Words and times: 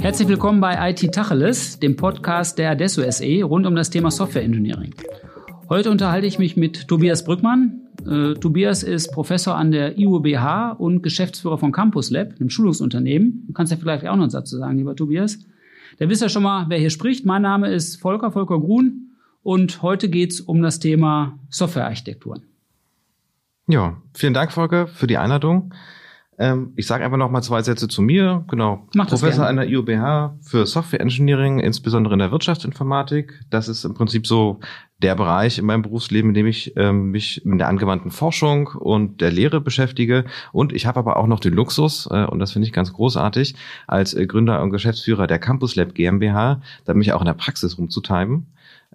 Herzlich 0.00 0.26
willkommen 0.28 0.60
bei 0.60 0.90
IT 0.90 1.12
Tacheles, 1.12 1.78
dem 1.78 1.94
Podcast 1.94 2.58
der 2.58 2.72
Adesso 2.72 3.08
SE 3.08 3.42
rund 3.44 3.66
um 3.66 3.76
das 3.76 3.90
Thema 3.90 4.10
Software 4.10 4.42
Engineering. 4.42 4.94
Heute 5.68 5.92
unterhalte 5.92 6.26
ich 6.26 6.40
mich 6.40 6.56
mit 6.56 6.88
Tobias 6.88 7.24
Brückmann. 7.24 7.82
Äh, 8.04 8.34
Tobias 8.34 8.82
ist 8.82 9.12
Professor 9.12 9.54
an 9.54 9.70
der 9.70 9.96
IUBH 9.96 10.72
und 10.76 11.02
Geschäftsführer 11.02 11.58
von 11.58 11.70
Campus 11.70 12.10
Lab, 12.10 12.32
einem 12.40 12.50
Schulungsunternehmen. 12.50 13.44
Du 13.46 13.52
kannst 13.52 13.70
ja 13.70 13.78
vielleicht 13.78 14.08
auch 14.08 14.16
noch 14.16 14.22
einen 14.22 14.30
Satz 14.30 14.50
zu 14.50 14.58
sagen, 14.58 14.76
lieber 14.76 14.96
Tobias. 14.96 15.38
Da 15.98 16.08
wisst 16.08 16.22
ihr 16.22 16.28
schon 16.28 16.42
mal, 16.42 16.66
wer 16.68 16.78
hier 16.78 16.90
spricht. 16.90 17.24
Mein 17.24 17.42
Name 17.42 17.72
ist 17.72 18.00
Volker, 18.00 18.32
Volker 18.32 18.58
Grun 18.58 19.12
und 19.44 19.82
heute 19.82 20.08
geht 20.08 20.32
es 20.32 20.40
um 20.40 20.62
das 20.62 20.80
Thema 20.80 21.38
Softwarearchitekturen. 21.48 22.42
Ja, 23.66 23.96
vielen 24.12 24.34
Dank, 24.34 24.52
Volker, 24.52 24.86
für 24.86 25.06
die 25.06 25.16
Einladung. 25.16 25.72
Ähm, 26.38 26.72
ich 26.76 26.86
sage 26.86 27.04
einfach 27.04 27.16
noch 27.16 27.30
mal 27.30 27.42
zwei 27.42 27.62
Sätze 27.62 27.88
zu 27.88 28.02
mir. 28.02 28.44
Genau, 28.48 28.88
Mach 28.94 29.08
Professor 29.08 29.46
an 29.46 29.56
der 29.56 29.68
IUBH 29.68 30.36
für 30.42 30.66
Software 30.66 31.00
Engineering, 31.00 31.60
insbesondere 31.60 32.14
in 32.14 32.18
der 32.18 32.32
Wirtschaftsinformatik. 32.32 33.40
Das 33.50 33.68
ist 33.68 33.84
im 33.84 33.94
Prinzip 33.94 34.26
so 34.26 34.58
der 35.00 35.14
Bereich 35.14 35.58
in 35.58 35.66
meinem 35.66 35.82
Berufsleben, 35.82 36.30
in 36.30 36.34
dem 36.34 36.46
ich 36.46 36.76
ähm, 36.76 37.10
mich 37.10 37.42
mit 37.44 37.60
der 37.60 37.68
angewandten 37.68 38.10
Forschung 38.10 38.68
und 38.68 39.20
der 39.20 39.30
Lehre 39.30 39.60
beschäftige. 39.60 40.24
Und 40.52 40.72
ich 40.72 40.86
habe 40.86 40.98
aber 40.98 41.16
auch 41.16 41.26
noch 41.26 41.40
den 41.40 41.54
Luxus, 41.54 42.08
äh, 42.10 42.24
und 42.24 42.40
das 42.40 42.52
finde 42.52 42.66
ich 42.66 42.72
ganz 42.72 42.92
großartig, 42.92 43.54
als 43.86 44.14
äh, 44.14 44.26
Gründer 44.26 44.60
und 44.62 44.70
Geschäftsführer 44.70 45.26
der 45.26 45.38
Campus 45.38 45.76
Lab 45.76 45.94
GmbH, 45.94 46.60
da 46.84 46.94
mich 46.94 47.12
auch 47.12 47.20
in 47.20 47.26
der 47.26 47.34
Praxis 47.34 47.78
rumzutreiben. 47.78 48.46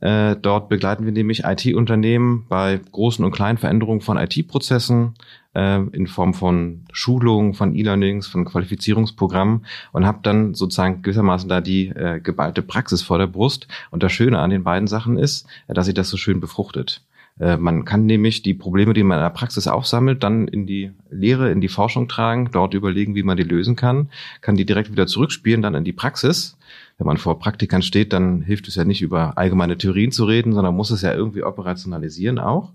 Äh, 0.02 0.38
dort 0.38 0.70
begleiten 0.70 1.05
wir 1.05 1.12
nämlich 1.12 1.44
IT-Unternehmen 1.44 2.45
bei 2.48 2.80
großen 2.91 3.23
und 3.26 3.31
kleinen 3.31 3.58
Veränderungen 3.58 4.02
von 4.02 4.17
IT-Prozessen 4.17 5.16
äh, 5.53 5.81
in 5.91 6.08
Form 6.08 6.34
von 6.34 6.85
Schulungen, 6.94 7.53
von 7.53 7.75
E-Learnings, 7.75 8.27
von 8.27 8.45
Qualifizierungsprogrammen 8.45 9.66
und 9.92 10.05
habe 10.05 10.20
dann 10.23 10.53
sozusagen 10.53 11.02
gewissermaßen 11.02 11.50
da 11.50 11.59
die 11.59 11.89
äh, 11.89 12.22
geballte 12.22 12.61
Praxis 12.61 13.02
vor 13.02 13.17
der 13.17 13.27
Brust. 13.27 13.67
Und 13.92 14.02
das 14.02 14.14
Schöne 14.14 14.39
an 14.39 14.50
den 14.50 14.64
beiden 14.64 14.88
Sachen 14.88 15.17
ist, 15.17 15.45
äh, 15.67 15.73
dass 15.73 15.86
sich 15.86 15.95
das 15.95 16.09
so 16.09 16.17
schön 16.17 16.39
befruchtet. 16.39 17.02
Äh, 17.39 17.58
man 17.58 17.83
kann 17.83 18.05
nämlich 18.05 18.42
die 18.42 18.53
Probleme, 18.53 18.94
die 18.94 19.03
man 19.03 19.17
in 19.17 19.23
der 19.23 19.30
Praxis 19.30 19.67
aufsammelt, 19.67 20.23
dann 20.23 20.47
in 20.47 20.66
die 20.66 20.92
Lehre, 21.09 21.52
in 21.52 21.61
die 21.61 21.67
Forschung 21.67 22.08
tragen, 22.08 22.50
dort 22.52 22.73
überlegen, 22.73 23.16
wie 23.16 23.23
man 23.23 23.38
die 23.38 23.44
lösen 23.44 23.75
kann, 23.75 24.09
kann 24.42 24.55
die 24.55 24.66
direkt 24.66 24.92
wieder 24.92 25.08
zurückspielen, 25.08 25.61
dann 25.61 25.75
in 25.75 25.83
die 25.83 25.94
Praxis 25.94 26.58
wenn 27.00 27.08
man 27.08 27.17
vor 27.17 27.39
Praktikern 27.39 27.81
steht, 27.81 28.11
dann 28.11 28.42
hilft 28.42 28.67
es 28.67 28.75
ja 28.75 28.83
nicht 28.83 29.02
über 29.02 29.38
allgemeine 29.38 29.78
Theorien 29.78 30.11
zu 30.11 30.25
reden, 30.25 30.53
sondern 30.53 30.75
muss 30.75 30.92
es 30.92 31.02
ja 31.02 31.14
irgendwie 31.14 31.44
operationalisieren 31.44 32.39
auch. 32.39 32.73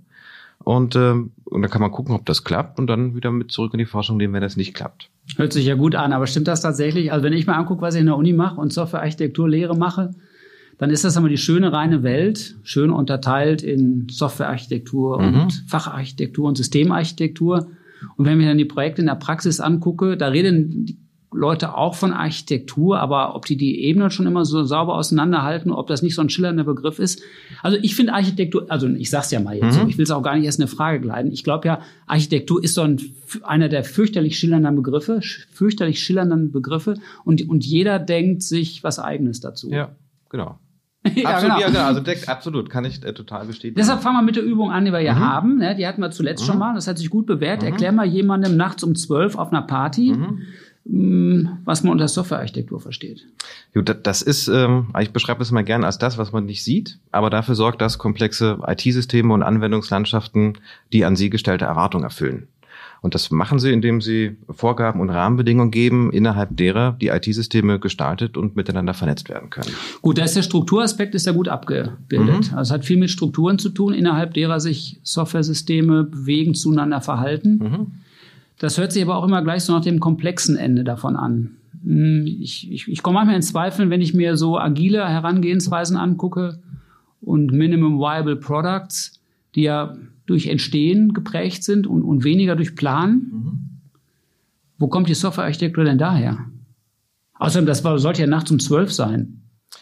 Und, 0.61 0.97
ähm, 0.97 1.33
und 1.45 1.61
dann 1.61 1.71
kann 1.71 1.83
man 1.83 1.91
gucken, 1.91 2.15
ob 2.15 2.25
das 2.25 2.43
klappt 2.43 2.79
und 2.79 2.87
dann 2.87 3.15
wieder 3.15 3.31
mit 3.31 3.53
zurück 3.53 3.75
in 3.75 3.79
die 3.79 3.85
Forschung 3.85 4.17
nehmen, 4.17 4.33
wenn 4.33 4.41
das 4.41 4.57
nicht 4.57 4.73
klappt. 4.73 5.11
Hört 5.37 5.53
sich 5.53 5.67
ja 5.67 5.75
gut 5.75 5.95
an, 5.95 6.15
aber 6.15 6.27
stimmt 6.27 6.49
das 6.49 6.63
tatsächlich? 6.63 7.13
Also 7.13 7.23
wenn 7.23 7.35
ich 7.35 7.47
mal 7.47 7.57
angucke, 7.57 7.83
was 7.83 7.95
ich 7.95 8.01
in 8.01 8.07
der 8.07 8.17
Uni 8.17 8.33
mache 8.33 8.59
und 8.59 8.73
Softwarearchitekturlehre 8.73 9.77
mache, 9.77 10.13
dann 10.79 10.89
ist 10.89 11.05
das 11.05 11.17
immer 11.17 11.29
die 11.29 11.37
schöne 11.37 11.73
reine 11.73 12.03
Welt, 12.03 12.57
schön 12.63 12.91
unterteilt 12.91 13.63
in 13.63 14.07
Softwarearchitektur 14.11 15.21
mhm. 15.21 15.41
und 15.43 15.65
Facharchitektur 15.69 16.49
und 16.49 16.57
Systemarchitektur. 16.57 17.69
Und 18.17 18.25
wenn 18.25 18.41
ich 18.41 18.47
dann 18.47 18.59
die 18.59 18.65
Projekte 18.65 19.03
in 19.03 19.07
der 19.07 19.15
Praxis 19.17 19.61
angucke, 19.61 20.17
da 20.17 20.29
reden 20.29 20.87
die 20.87 21.04
Leute 21.35 21.77
auch 21.77 21.95
von 21.95 22.13
Architektur, 22.13 22.99
aber 22.99 23.35
ob 23.35 23.47
die 23.47 23.57
die 23.57 23.85
Ebenen 23.85 24.11
schon 24.11 24.27
immer 24.27 24.45
so 24.45 24.65
sauber 24.65 24.95
auseinanderhalten, 24.95 25.73
ob 25.73 25.87
das 25.87 26.03
nicht 26.03 26.15
so 26.15 26.23
ein 26.23 26.31
schillernder 26.31 26.65
Begriff 26.65 26.99
ist. 26.99 27.23
Also 27.63 27.79
ich 27.83 27.95
finde 27.95 28.15
Architektur, 28.15 28.67
also 28.69 28.89
ich 28.89 29.11
sag's 29.11 29.31
ja 29.31 29.41
mal 29.41 29.57
jetzt, 29.57 29.77
mhm. 29.77 29.83
so, 29.83 29.89
ich 29.89 29.99
will 29.99 30.05
es 30.05 30.11
auch 30.11 30.23
gar 30.23 30.37
nicht 30.37 30.45
erst 30.45 30.61
eine 30.61 30.69
Frage 30.69 31.01
gleiten. 31.01 31.33
Ich 31.33 31.45
glaube 31.45 31.67
ja, 31.67 31.81
Architektur 32.07 32.63
ist 32.63 32.75
so 32.75 32.83
ein, 32.83 33.01
einer 33.43 33.69
der 33.69 33.85
fürchterlich 33.85 34.39
schillernden 34.39 34.77
Begriffe, 34.77 35.21
fürchterlich 35.53 36.01
schillernden 36.01 36.53
Begriffe 36.53 36.95
und, 37.25 37.49
und 37.49 37.65
jeder 37.65 37.99
denkt 37.99 38.43
sich 38.43 38.85
was 38.85 38.99
Eigenes 38.99 39.41
dazu. 39.41 39.71
Ja, 39.71 39.91
genau. 40.31 40.59
ja, 41.15 41.31
absolut, 41.31 41.57
genau. 41.57 41.61
ja, 41.61 41.67
genau. 41.67 41.85
Also 41.85 42.01
deckt, 42.01 42.29
absolut, 42.29 42.71
kann 42.71 42.85
ich 42.87 43.05
äh, 43.05 43.13
total 43.13 43.45
bestätigen. 43.45 43.77
Deshalb 43.77 44.01
fangen 44.01 44.17
wir 44.17 44.23
mit 44.23 44.37
der 44.37 44.43
Übung 44.43 44.71
an, 44.71 44.87
die 44.87 44.93
wir 44.93 45.01
hier 45.01 45.13
mhm. 45.13 45.21
haben. 45.21 45.59
Ne? 45.59 45.75
Die 45.75 45.87
hatten 45.87 46.01
wir 46.01 46.11
zuletzt 46.11 46.43
mhm. 46.43 46.47
schon 46.47 46.59
mal. 46.59 46.75
Das 46.75 46.87
hat 46.87 46.97
sich 46.97 47.11
gut 47.11 47.27
bewährt. 47.27 47.61
Mhm. 47.61 47.69
Erklär 47.69 47.93
mal 47.93 48.07
jemandem 48.07 48.57
nachts 48.57 48.83
um 48.83 48.95
zwölf 48.95 49.37
auf 49.37 49.53
einer 49.53 49.63
Party, 49.63 50.15
mhm. 50.15 50.25
Hm, 50.25 50.43
was 50.87 51.83
man 51.83 51.93
unter 51.93 52.09
Softwarearchitektur 52.09 52.79
versteht. 52.79 53.27
Gut, 53.73 53.97
das 54.03 54.21
ist, 54.21 54.49
ähm, 54.49 54.89
ich 55.01 55.13
beschreibe 55.13 55.43
es 55.43 55.51
mal 55.51 55.65
gerne 55.65 55.87
als 55.87 55.97
das, 55.97 56.19
was 56.19 56.33
man 56.33 56.45
nicht 56.45 56.63
sieht, 56.63 56.99
aber 57.11 57.31
dafür 57.31 57.55
sorgt, 57.55 57.81
dass 57.81 57.99
komplexe 57.99 58.59
IT-Systeme 58.67 59.33
und 59.33 59.43
Anwendungslandschaften 59.43 60.59
die 60.93 61.07
an 61.07 61.17
sie 61.17 61.31
gestellte 61.31 61.65
Erwartung 61.65 62.03
erfüllen. 62.03 62.49
Und 63.05 63.15
das 63.15 63.31
machen 63.31 63.59
sie, 63.59 63.71
indem 63.71 64.01
sie 64.01 64.37
Vorgaben 64.49 64.99
und 65.01 65.11
Rahmenbedingungen 65.11 65.71
geben, 65.71 66.11
innerhalb 66.11 66.57
derer 66.57 66.97
die 66.99 67.09
IT-Systeme 67.09 67.79
gestaltet 67.79 68.39
und 68.39 68.57
miteinander 68.57 68.95
vernetzt 68.95 69.29
werden 69.29 69.51
können. 69.51 69.71
Gut, 70.01 70.17
da 70.17 70.25
ist 70.25 70.37
der 70.37 70.43
Strukturaspekt 70.43 71.15
ist 71.15 71.27
ja 71.27 71.33
gut 71.33 71.49
abgebildet. 71.49 72.51
Mhm. 72.51 72.57
Also 72.57 72.61
es 72.61 72.71
hat 72.71 72.87
viel 72.87 72.97
mit 72.97 73.11
Strukturen 73.11 73.59
zu 73.59 73.69
tun, 73.69 73.93
innerhalb 73.93 74.33
derer 74.33 74.59
sich 74.59 75.01
Softwaresysteme 75.03 76.05
bewegen, 76.05 76.55
zueinander 76.55 77.03
verhalten. 77.03 77.59
Mhm. 77.59 77.87
Das 78.59 78.79
hört 78.79 78.93
sich 78.93 79.03
aber 79.03 79.17
auch 79.17 79.25
immer 79.25 79.43
gleich 79.43 79.65
so 79.65 79.73
nach 79.73 79.83
dem 79.83 80.01
komplexen 80.01 80.57
Ende 80.57 80.85
davon 80.85 81.17
an. 81.17 81.57
Hm, 81.85 82.27
ich, 82.27 82.71
ich, 82.71 82.89
ich 82.89 83.03
komme 83.03 83.15
manchmal 83.17 83.37
in 83.37 83.43
Zweifel, 83.43 83.91
wenn 83.91 84.01
ich 84.01 84.15
mir 84.15 84.37
so 84.37 84.59
agile 84.59 85.07
Herangehensweisen 85.09 85.97
angucke 85.97 86.61
und 87.21 87.53
Minimum 87.53 87.99
Viable 87.99 88.37
Products, 88.37 89.21
die 89.55 89.63
ja 89.63 89.97
durch 90.27 90.47
Entstehen 90.47 91.13
geprägt 91.13 91.65
sind 91.65 91.87
und, 91.87 92.03
und 92.03 92.25
weniger 92.25 92.57
durch 92.57 92.77
Plan. 92.77 93.11
Mhm. 93.11 93.59
Wo 94.79 94.89
kommt 94.89 95.09
die 95.09 95.15
Softwarearchitektur 95.15 95.85
denn 95.85 95.99
daher? 95.99 96.39
Außerdem, 97.39 97.67
das 97.67 97.85
war, 97.85 97.99
sollte 97.99 98.23
ja 98.23 98.27
nachts 98.27 98.51
um 98.51 98.59
zwölf 98.59 98.93
sein. 98.93 99.41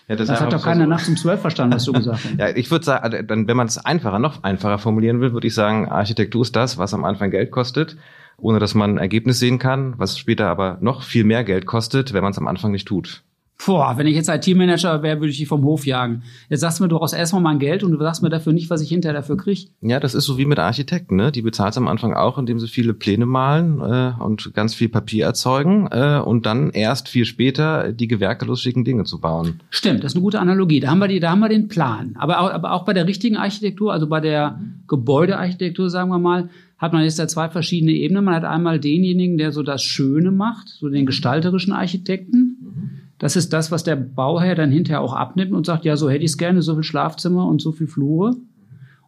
Ja, 0.08 0.16
das, 0.16 0.26
das 0.26 0.40
hat 0.40 0.52
doch 0.52 0.64
keiner 0.64 0.84
so. 0.84 0.90
nachts 0.90 1.08
um 1.08 1.16
zwölf 1.16 1.40
verstanden, 1.40 1.74
was 1.74 1.84
du 1.84 1.92
gesagt 1.92 2.20
hast. 2.24 2.38
ja, 2.38 2.48
ich 2.56 2.70
würde 2.70 2.84
sagen, 2.84 3.26
dann, 3.26 3.46
wenn 3.46 3.56
man 3.56 3.68
es 3.68 3.78
einfacher, 3.78 4.18
noch 4.18 4.42
einfacher 4.42 4.78
formulieren 4.78 5.20
will, 5.20 5.32
würde 5.32 5.46
ich 5.46 5.54
sagen, 5.54 5.88
Architektur 5.88 6.42
ist 6.42 6.56
das, 6.56 6.78
was 6.78 6.92
am 6.94 7.04
Anfang 7.04 7.30
Geld 7.30 7.50
kostet 7.50 7.96
ohne 8.42 8.58
dass 8.58 8.74
man 8.74 8.94
ein 8.94 8.98
Ergebnis 8.98 9.38
sehen 9.38 9.58
kann, 9.58 9.94
was 9.98 10.18
später 10.18 10.48
aber 10.48 10.78
noch 10.80 11.02
viel 11.02 11.24
mehr 11.24 11.44
Geld 11.44 11.64
kostet, 11.64 12.12
wenn 12.12 12.22
man 12.22 12.32
es 12.32 12.38
am 12.38 12.48
Anfang 12.48 12.72
nicht 12.72 12.88
tut. 12.88 13.22
Boah, 13.64 13.96
wenn 13.96 14.08
ich 14.08 14.16
jetzt 14.16 14.28
IT-Manager 14.28 15.04
wäre, 15.04 15.20
würde 15.20 15.30
ich 15.30 15.38
dich 15.38 15.46
vom 15.46 15.62
Hof 15.64 15.86
jagen. 15.86 16.24
Jetzt 16.48 16.62
sagst 16.62 16.80
du 16.80 16.82
mir, 16.82 16.88
du 16.88 16.98
brauchst 16.98 17.14
erstmal 17.14 17.42
mein 17.42 17.60
Geld 17.60 17.84
und 17.84 17.92
du 17.92 17.98
sagst 17.98 18.20
mir 18.20 18.28
dafür 18.28 18.52
nicht, 18.52 18.70
was 18.70 18.80
ich 18.80 18.88
hinterher 18.88 19.14
dafür 19.14 19.36
kriege. 19.36 19.68
Ja, 19.80 20.00
das 20.00 20.14
ist 20.14 20.24
so 20.24 20.36
wie 20.36 20.46
mit 20.46 20.58
Architekten, 20.58 21.14
ne? 21.14 21.30
Die 21.30 21.42
bezahlt 21.42 21.76
am 21.76 21.86
Anfang 21.86 22.12
auch, 22.12 22.38
indem 22.38 22.58
sie 22.58 22.66
viele 22.66 22.92
Pläne 22.92 23.24
malen 23.24 23.80
äh, 23.80 24.14
und 24.20 24.52
ganz 24.54 24.74
viel 24.74 24.88
Papier 24.88 25.26
erzeugen 25.26 25.86
äh, 25.92 26.20
und 26.24 26.44
dann 26.44 26.70
erst 26.70 27.08
viel 27.08 27.24
später 27.24 27.92
die 27.92 28.08
gewerkelos 28.08 28.60
schicken 28.60 28.84
Dinge 28.84 29.04
zu 29.04 29.20
bauen. 29.20 29.60
Stimmt, 29.70 30.02
das 30.02 30.12
ist 30.12 30.16
eine 30.16 30.24
gute 30.24 30.40
Analogie. 30.40 30.80
Da 30.80 30.90
haben 30.90 30.98
wir 30.98 31.06
die, 31.06 31.20
da 31.20 31.30
haben 31.30 31.40
wir 31.40 31.48
den 31.48 31.68
Plan. 31.68 32.16
Aber 32.18 32.40
auch, 32.40 32.50
aber 32.50 32.72
auch 32.72 32.84
bei 32.84 32.94
der 32.94 33.06
richtigen 33.06 33.36
Architektur, 33.36 33.92
also 33.92 34.08
bei 34.08 34.18
der 34.18 34.58
Gebäudearchitektur, 34.88 35.88
sagen 35.88 36.10
wir 36.10 36.18
mal, 36.18 36.48
hat 36.82 36.92
man 36.92 37.04
jetzt 37.04 37.20
da 37.20 37.28
zwei 37.28 37.48
verschiedene 37.48 37.92
Ebenen. 37.92 38.24
Man 38.24 38.34
hat 38.34 38.44
einmal 38.44 38.80
denjenigen, 38.80 39.38
der 39.38 39.52
so 39.52 39.62
das 39.62 39.84
Schöne 39.84 40.32
macht, 40.32 40.68
so 40.68 40.88
den 40.88 41.06
gestalterischen 41.06 41.72
Architekten. 41.72 43.04
Das 43.20 43.36
ist 43.36 43.52
das, 43.52 43.70
was 43.70 43.84
der 43.84 43.94
Bauherr 43.94 44.56
dann 44.56 44.72
hinterher 44.72 45.00
auch 45.00 45.12
abnimmt 45.12 45.52
und 45.52 45.64
sagt, 45.64 45.84
ja, 45.84 45.96
so 45.96 46.10
hätte 46.10 46.24
ich 46.24 46.32
es 46.32 46.38
gerne, 46.38 46.60
so 46.60 46.74
viel 46.74 46.82
Schlafzimmer 46.82 47.46
und 47.46 47.62
so 47.62 47.70
viel 47.70 47.86
Flure. 47.86 48.34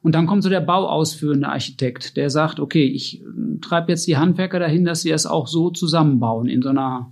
Und 0.03 0.15
dann 0.15 0.29
kommt 0.29 0.45
so 0.45 0.49
der 0.49 0.61
bauausführende 0.61 1.49
Architekt, 1.49 2.17
der 2.17 2.31
sagt, 2.31 2.61
okay, 2.61 2.85
ich 2.85 3.25
treibe 3.61 3.91
jetzt 3.91 4.07
die 4.07 4.19
Handwerker 4.19 4.61
dahin, 4.61 4.85
dass 4.85 5.03
sie 5.03 5.11
es 5.11 5.27
auch 5.27 5.49
so 5.49 5.71
zusammenbauen 5.71 6.47
in 6.47 6.63
so 6.63 6.69
einer 6.69 7.11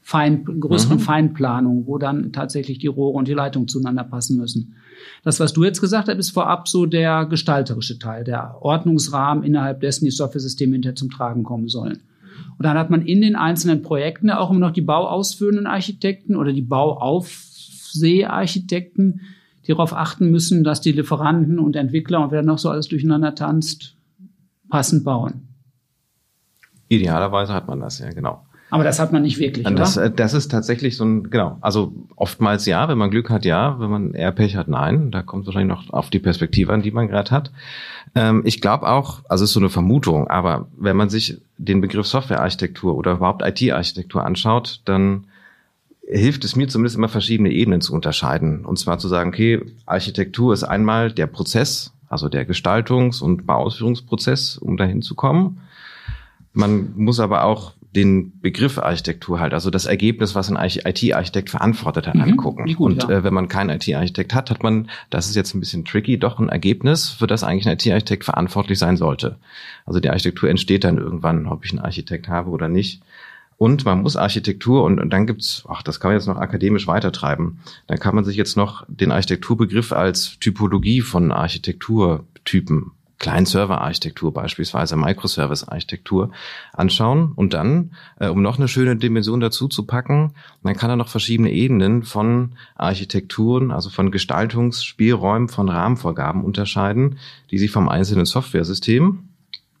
fein, 0.00 0.44
größeren 0.44 0.98
mhm. 0.98 1.02
Feinplanung, 1.02 1.88
wo 1.88 1.98
dann 1.98 2.30
tatsächlich 2.30 2.78
die 2.78 2.86
Rohre 2.86 3.18
und 3.18 3.26
die 3.26 3.32
Leitung 3.32 3.66
zueinander 3.66 4.04
passen 4.04 4.36
müssen. 4.36 4.76
Das, 5.22 5.40
was 5.40 5.52
du 5.52 5.64
jetzt 5.64 5.80
gesagt 5.80 6.08
hast, 6.08 6.18
ist 6.18 6.30
vorab 6.30 6.68
so 6.68 6.86
der 6.86 7.26
gestalterische 7.26 7.98
Teil, 7.98 8.24
der 8.24 8.56
Ordnungsrahmen, 8.60 9.44
innerhalb 9.44 9.80
dessen 9.80 10.04
die 10.04 10.10
Software-Systeme 10.10 10.72
hinterher 10.72 10.96
zum 10.96 11.10
Tragen 11.10 11.42
kommen 11.42 11.68
sollen. 11.68 12.02
Und 12.58 12.64
dann 12.64 12.76
hat 12.78 12.90
man 12.90 13.06
in 13.06 13.20
den 13.20 13.36
einzelnen 13.36 13.82
Projekten 13.82 14.30
auch 14.30 14.50
immer 14.50 14.58
noch 14.60 14.72
die 14.72 14.80
bauausführenden 14.80 15.66
Architekten 15.66 16.36
oder 16.36 16.52
die 16.52 16.62
Bauaufseharchitekten, 16.62 19.20
die 19.66 19.72
darauf 19.72 19.92
achten 19.92 20.30
müssen, 20.30 20.64
dass 20.64 20.80
die 20.80 20.92
Lieferanten 20.92 21.58
und 21.58 21.76
Entwickler 21.76 22.22
und 22.22 22.30
wer 22.30 22.42
noch 22.42 22.56
so 22.58 22.70
alles 22.70 22.88
durcheinander 22.88 23.34
tanzt, 23.34 23.96
passend 24.68 25.04
bauen. 25.04 25.48
Idealerweise 26.88 27.52
hat 27.54 27.66
man 27.66 27.80
das, 27.80 27.98
ja, 27.98 28.10
genau. 28.10 28.44
Aber 28.70 28.82
das 28.82 28.98
hat 28.98 29.12
man 29.12 29.22
nicht 29.22 29.38
wirklich, 29.38 29.66
das, 29.66 29.96
oder? 29.96 30.06
Äh, 30.06 30.10
das 30.10 30.34
ist 30.34 30.50
tatsächlich 30.50 30.96
so 30.96 31.04
ein, 31.04 31.30
genau, 31.30 31.58
also 31.60 31.92
oftmals 32.16 32.66
ja, 32.66 32.88
wenn 32.88 32.98
man 32.98 33.10
Glück 33.10 33.30
hat, 33.30 33.44
ja, 33.44 33.78
wenn 33.78 33.90
man 33.90 34.14
eher 34.14 34.32
Pech 34.32 34.56
hat, 34.56 34.68
nein. 34.68 35.10
Da 35.10 35.22
kommt 35.22 35.46
wahrscheinlich 35.46 35.76
noch 35.76 35.92
auf 35.92 36.10
die 36.10 36.18
Perspektive 36.18 36.72
an, 36.72 36.82
die 36.82 36.90
man 36.90 37.08
gerade 37.08 37.30
hat. 37.30 37.52
Ähm, 38.14 38.42
ich 38.44 38.60
glaube 38.60 38.88
auch, 38.88 39.20
also 39.28 39.44
es 39.44 39.50
ist 39.50 39.54
so 39.54 39.60
eine 39.60 39.70
Vermutung, 39.70 40.28
aber 40.28 40.66
wenn 40.76 40.96
man 40.96 41.08
sich 41.08 41.40
den 41.58 41.80
Begriff 41.80 42.06
Softwarearchitektur 42.06 42.96
oder 42.96 43.12
überhaupt 43.12 43.42
IT-Architektur 43.42 44.24
anschaut, 44.24 44.80
dann 44.84 45.24
hilft 46.06 46.44
es 46.44 46.56
mir 46.56 46.68
zumindest 46.68 46.96
immer 46.96 47.08
verschiedene 47.08 47.50
Ebenen 47.50 47.80
zu 47.80 47.92
unterscheiden. 47.94 48.64
Und 48.64 48.78
zwar 48.78 48.98
zu 48.98 49.08
sagen, 49.08 49.30
okay, 49.30 49.60
Architektur 49.86 50.52
ist 50.52 50.64
einmal 50.64 51.10
der 51.12 51.26
Prozess, 51.26 51.92
also 52.08 52.28
der 52.28 52.46
Gestaltungs- 52.46 53.22
und 53.22 53.46
Bauausführungsprozess, 53.46 54.58
um 54.58 54.76
dahin 54.76 55.02
zu 55.02 55.14
kommen. 55.14 55.60
Man 56.52 56.92
muss 56.96 57.20
aber 57.20 57.44
auch 57.44 57.72
den 57.94 58.40
Begriff 58.40 58.78
Architektur 58.78 59.40
halt, 59.40 59.54
also 59.54 59.70
das 59.70 59.86
Ergebnis, 59.86 60.34
was 60.34 60.50
ein 60.50 60.56
IT-Architekt 60.56 61.50
verantwortet 61.50 62.06
hat, 62.06 62.16
mhm, 62.16 62.22
angucken. 62.22 62.66
Gut, 62.74 62.92
und 62.92 63.02
ja. 63.04 63.10
äh, 63.10 63.24
wenn 63.24 63.34
man 63.34 63.48
keinen 63.48 63.70
IT-Architekt 63.70 64.34
hat, 64.34 64.50
hat 64.50 64.62
man, 64.62 64.90
das 65.10 65.28
ist 65.28 65.36
jetzt 65.36 65.54
ein 65.54 65.60
bisschen 65.60 65.84
tricky, 65.84 66.18
doch 66.18 66.38
ein 66.38 66.48
Ergebnis, 66.48 67.10
für 67.10 67.26
das 67.26 67.44
eigentlich 67.44 67.66
ein 67.66 67.74
IT-Architekt 67.74 68.24
verantwortlich 68.24 68.78
sein 68.78 68.96
sollte. 68.96 69.38
Also 69.86 70.00
die 70.00 70.10
Architektur 70.10 70.50
entsteht 70.50 70.84
dann 70.84 70.98
irgendwann, 70.98 71.46
ob 71.46 71.64
ich 71.64 71.70
einen 71.70 71.80
Architekt 71.80 72.28
habe 72.28 72.50
oder 72.50 72.68
nicht. 72.68 73.02
Und 73.56 73.84
man 73.84 74.02
muss 74.02 74.16
Architektur 74.16 74.82
und, 74.82 74.98
und 74.98 75.10
dann 75.10 75.26
gibt's, 75.26 75.64
ach, 75.68 75.82
das 75.82 76.00
kann 76.00 76.10
man 76.10 76.18
jetzt 76.18 76.26
noch 76.26 76.36
akademisch 76.36 76.88
weitertreiben. 76.88 77.60
Dann 77.86 78.00
kann 78.00 78.16
man 78.16 78.24
sich 78.24 78.36
jetzt 78.36 78.56
noch 78.56 78.84
den 78.88 79.12
Architekturbegriff 79.12 79.92
als 79.92 80.38
Typologie 80.40 81.00
von 81.00 81.30
Architekturtypen 81.30 82.90
Client-Server-Architektur 83.18 84.32
beispielsweise, 84.32 84.96
Microservice-Architektur 84.96 86.30
anschauen 86.72 87.32
und 87.34 87.54
dann, 87.54 87.92
äh, 88.18 88.28
um 88.28 88.42
noch 88.42 88.58
eine 88.58 88.68
schöne 88.68 88.96
Dimension 88.96 89.40
dazu 89.40 89.68
zu 89.68 89.86
packen, 89.86 90.32
dann 90.62 90.74
kann 90.76 90.90
er 90.90 90.96
noch 90.96 91.08
verschiedene 91.08 91.52
Ebenen 91.52 92.02
von 92.02 92.52
Architekturen, 92.74 93.70
also 93.70 93.90
von 93.90 94.10
Gestaltungsspielräumen, 94.10 95.48
von 95.48 95.68
Rahmenvorgaben 95.68 96.44
unterscheiden, 96.44 97.18
die 97.50 97.58
sich 97.58 97.70
vom 97.70 97.88
einzelnen 97.88 98.26
Softwaresystem, 98.26 99.28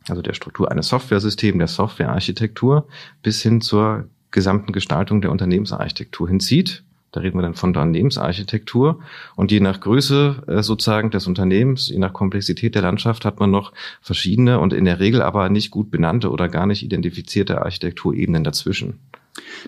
also 0.08 0.22
der 0.22 0.34
Struktur 0.34 0.70
eines 0.70 0.88
Softwaresystems, 0.88 1.58
der 1.58 1.68
Softwarearchitektur, 1.68 2.86
bis 3.22 3.42
hin 3.42 3.60
zur 3.60 4.08
gesamten 4.30 4.72
Gestaltung 4.72 5.20
der 5.20 5.30
Unternehmensarchitektur 5.30 6.28
hinzieht. 6.28 6.82
Da 7.14 7.20
reden 7.20 7.38
wir 7.38 7.42
dann 7.42 7.54
von 7.54 7.70
Unternehmensarchitektur. 7.70 8.98
Und 9.36 9.52
je 9.52 9.60
nach 9.60 9.80
Größe 9.80 10.42
äh, 10.48 10.62
sozusagen 10.62 11.10
des 11.10 11.28
Unternehmens, 11.28 11.88
je 11.88 11.98
nach 11.98 12.12
Komplexität 12.12 12.74
der 12.74 12.82
Landschaft 12.82 13.24
hat 13.24 13.38
man 13.38 13.52
noch 13.52 13.72
verschiedene 14.00 14.58
und 14.58 14.72
in 14.72 14.84
der 14.84 14.98
Regel 14.98 15.22
aber 15.22 15.48
nicht 15.48 15.70
gut 15.70 15.92
benannte 15.92 16.30
oder 16.30 16.48
gar 16.48 16.66
nicht 16.66 16.82
identifizierte 16.82 17.62
Architekturebenen 17.62 18.42
dazwischen. 18.42 18.94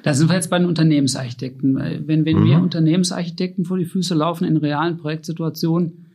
Da 0.02 0.12
sind 0.12 0.28
wir 0.28 0.34
jetzt 0.34 0.50
bei 0.50 0.58
den 0.58 0.66
Unternehmensarchitekten. 0.66 1.76
Wenn, 2.06 2.25
wenn 2.25 2.40
mhm. 2.40 2.44
wir 2.46 2.58
Unternehmensarchitekten 2.58 3.64
vor 3.64 3.78
die 3.78 3.84
Füße 3.84 4.14
laufen 4.14 4.44
in 4.44 4.56
realen 4.56 4.96
Projektsituationen, 4.96 6.06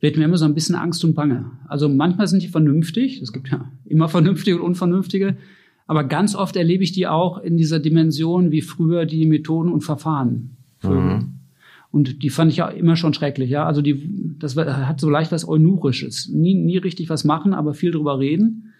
wird 0.00 0.16
mir 0.16 0.24
immer 0.24 0.38
so 0.38 0.46
ein 0.46 0.54
bisschen 0.54 0.74
Angst 0.74 1.04
und 1.04 1.14
Bange. 1.14 1.50
Also 1.66 1.88
manchmal 1.88 2.28
sind 2.28 2.42
die 2.42 2.48
vernünftig. 2.48 3.20
Es 3.20 3.32
gibt 3.32 3.50
ja 3.50 3.70
immer 3.84 4.08
vernünftige 4.08 4.56
und 4.56 4.62
unvernünftige. 4.62 5.36
Aber 5.86 6.04
ganz 6.04 6.34
oft 6.34 6.54
erlebe 6.56 6.84
ich 6.84 6.92
die 6.92 7.06
auch 7.06 7.38
in 7.38 7.56
dieser 7.56 7.78
Dimension 7.78 8.52
wie 8.52 8.60
früher 8.60 9.06
die 9.06 9.26
Methoden 9.26 9.72
und 9.72 9.82
Verfahren. 9.82 10.57
Mhm. 10.82 11.34
Und 11.90 12.22
die 12.22 12.30
fand 12.30 12.50
ich 12.50 12.58
ja 12.58 12.68
immer 12.68 12.96
schon 12.96 13.14
schrecklich, 13.14 13.50
ja. 13.50 13.64
Also 13.64 13.80
die, 13.80 14.36
das 14.38 14.56
hat 14.56 15.00
so 15.00 15.08
leicht 15.08 15.32
was 15.32 15.48
Eunuchisches. 15.48 16.28
Nie, 16.28 16.54
nie 16.54 16.76
richtig 16.76 17.08
was 17.08 17.24
machen, 17.24 17.54
aber 17.54 17.72
viel 17.72 17.92
drüber 17.92 18.18
reden. 18.18 18.74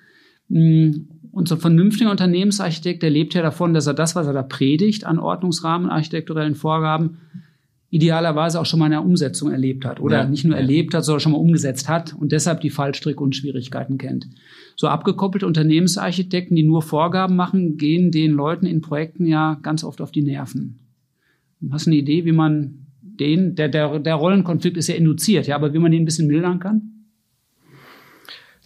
Mm, 0.48 0.90
und 1.32 1.48
so 1.48 1.54
ein 1.54 1.60
vernünftiger 1.60 2.10
Unternehmensarchitekt, 2.10 3.02
der 3.02 3.10
lebt 3.10 3.34
ja 3.34 3.42
davon, 3.42 3.72
dass 3.72 3.86
er 3.86 3.94
das, 3.94 4.14
was 4.14 4.26
er 4.26 4.32
da 4.32 4.42
predigt 4.42 5.06
an 5.06 5.18
Ordnungsrahmen, 5.18 5.88
architekturellen 5.88 6.54
Vorgaben, 6.54 7.18
idealerweise 7.90 8.60
auch 8.60 8.66
schon 8.66 8.78
mal 8.78 8.86
in 8.86 8.92
der 8.92 9.04
Umsetzung 9.04 9.50
erlebt 9.50 9.86
hat. 9.86 10.00
Oder 10.00 10.18
ja, 10.18 10.28
nicht 10.28 10.44
nur 10.44 10.56
erlebt 10.56 10.92
hat, 10.92 11.04
sondern 11.04 11.20
schon 11.20 11.32
mal 11.32 11.38
umgesetzt 11.38 11.88
hat 11.88 12.14
und 12.14 12.32
deshalb 12.32 12.60
die 12.60 12.70
Fallstricke 12.70 13.22
und 13.22 13.34
Schwierigkeiten 13.34 13.96
kennt. 13.96 14.28
So 14.76 14.88
abgekoppelte 14.88 15.46
Unternehmensarchitekten, 15.46 16.54
die 16.54 16.62
nur 16.62 16.82
Vorgaben 16.82 17.36
machen, 17.36 17.78
gehen 17.78 18.10
den 18.10 18.32
Leuten 18.32 18.66
in 18.66 18.82
Projekten 18.82 19.24
ja 19.26 19.58
ganz 19.62 19.84
oft 19.84 20.02
auf 20.02 20.12
die 20.12 20.22
Nerven. 20.22 20.78
Hast 21.70 21.86
du 21.86 21.90
eine 21.90 21.98
Idee, 21.98 22.24
wie 22.24 22.32
man 22.32 22.86
den, 23.00 23.54
der, 23.56 23.68
der, 23.68 23.98
der 23.98 24.14
Rollenkonflikt 24.14 24.76
ist 24.76 24.88
ja 24.88 24.94
induziert, 24.94 25.46
ja, 25.46 25.56
aber 25.56 25.72
wie 25.72 25.78
man 25.78 25.90
den 25.90 26.02
ein 26.02 26.04
bisschen 26.04 26.28
mildern 26.28 26.60
kann? 26.60 26.98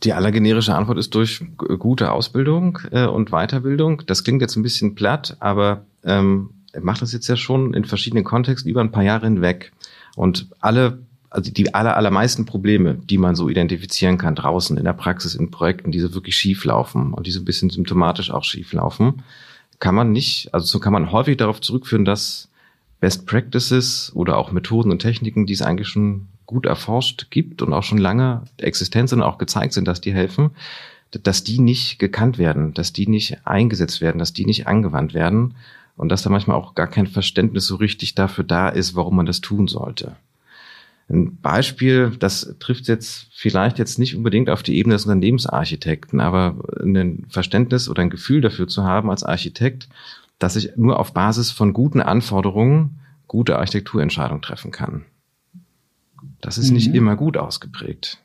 Die 0.04 0.12
allergenerische 0.12 0.74
Antwort 0.74 0.98
ist 0.98 1.14
durch 1.14 1.44
gute 1.56 2.10
Ausbildung 2.10 2.78
äh, 2.90 3.06
und 3.06 3.30
Weiterbildung. 3.30 4.02
Das 4.06 4.24
klingt 4.24 4.42
jetzt 4.42 4.56
ein 4.56 4.62
bisschen 4.62 4.94
platt, 4.94 5.36
aber 5.38 5.86
ähm, 6.04 6.50
macht 6.80 7.02
das 7.02 7.12
jetzt 7.12 7.28
ja 7.28 7.36
schon 7.36 7.72
in 7.72 7.84
verschiedenen 7.84 8.24
Kontexten 8.24 8.70
über 8.70 8.80
ein 8.80 8.90
paar 8.90 9.04
Jahre 9.04 9.26
hinweg. 9.26 9.72
Und 10.16 10.48
alle, 10.60 11.06
also 11.30 11.52
die 11.52 11.72
aller, 11.72 11.96
allermeisten 11.96 12.46
Probleme, 12.46 12.94
die 12.94 13.18
man 13.18 13.36
so 13.36 13.48
identifizieren 13.48 14.18
kann 14.18 14.34
draußen 14.34 14.76
in 14.76 14.84
der 14.84 14.92
Praxis, 14.92 15.36
in 15.36 15.50
Projekten, 15.50 15.92
die 15.92 16.00
so 16.00 16.14
wirklich 16.14 16.36
schief 16.36 16.64
laufen 16.64 17.14
und 17.14 17.26
die 17.26 17.30
so 17.30 17.40
ein 17.40 17.44
bisschen 17.44 17.70
symptomatisch 17.70 18.30
auch 18.32 18.44
schief 18.44 18.72
laufen, 18.72 19.22
kann 19.78 19.94
man 19.94 20.10
nicht, 20.12 20.52
also 20.52 20.66
so 20.66 20.80
kann 20.80 20.92
man 20.92 21.12
häufig 21.12 21.36
darauf 21.36 21.60
zurückführen, 21.60 22.04
dass 22.04 22.50
Best 23.02 23.26
Practices 23.26 24.12
oder 24.14 24.38
auch 24.38 24.52
Methoden 24.52 24.92
und 24.92 25.00
Techniken, 25.00 25.44
die 25.44 25.54
es 25.54 25.60
eigentlich 25.60 25.88
schon 25.88 26.28
gut 26.46 26.66
erforscht 26.66 27.26
gibt 27.30 27.60
und 27.60 27.72
auch 27.72 27.82
schon 27.82 27.98
lange 27.98 28.44
Existenz 28.58 29.10
sind 29.10 29.22
und 29.22 29.26
auch 29.26 29.38
gezeigt 29.38 29.72
sind, 29.72 29.88
dass 29.88 30.00
die 30.00 30.12
helfen, 30.12 30.50
dass 31.10 31.42
die 31.42 31.58
nicht 31.58 31.98
gekannt 31.98 32.38
werden, 32.38 32.74
dass 32.74 32.92
die 32.92 33.08
nicht 33.08 33.44
eingesetzt 33.44 34.02
werden, 34.02 34.20
dass 34.20 34.32
die 34.32 34.44
nicht 34.44 34.68
angewandt 34.68 35.14
werden 35.14 35.56
und 35.96 36.10
dass 36.10 36.22
da 36.22 36.30
manchmal 36.30 36.56
auch 36.56 36.76
gar 36.76 36.86
kein 36.86 37.08
Verständnis 37.08 37.66
so 37.66 37.74
richtig 37.74 38.14
dafür 38.14 38.44
da 38.44 38.68
ist, 38.68 38.94
warum 38.94 39.16
man 39.16 39.26
das 39.26 39.40
tun 39.40 39.66
sollte. 39.66 40.14
Ein 41.10 41.38
Beispiel, 41.38 42.12
das 42.16 42.54
trifft 42.60 42.86
jetzt 42.86 43.26
vielleicht 43.32 43.80
jetzt 43.80 43.98
nicht 43.98 44.14
unbedingt 44.14 44.48
auf 44.48 44.62
die 44.62 44.76
Ebene 44.76 44.94
des 44.94 45.06
Unternehmensarchitekten, 45.06 46.20
aber 46.20 46.54
ein 46.80 47.26
Verständnis 47.28 47.88
oder 47.88 48.02
ein 48.02 48.10
Gefühl 48.10 48.42
dafür 48.42 48.68
zu 48.68 48.84
haben 48.84 49.10
als 49.10 49.24
Architekt, 49.24 49.88
dass 50.42 50.56
ich 50.56 50.76
nur 50.76 50.98
auf 50.98 51.12
Basis 51.12 51.50
von 51.50 51.72
guten 51.72 52.00
Anforderungen 52.00 52.98
gute 53.28 53.58
Architekturentscheidungen 53.58 54.42
treffen 54.42 54.72
kann. 54.72 55.04
Das 56.40 56.58
ist 56.58 56.68
mhm. 56.68 56.74
nicht 56.74 56.94
immer 56.94 57.16
gut 57.16 57.36
ausgeprägt. 57.36 58.18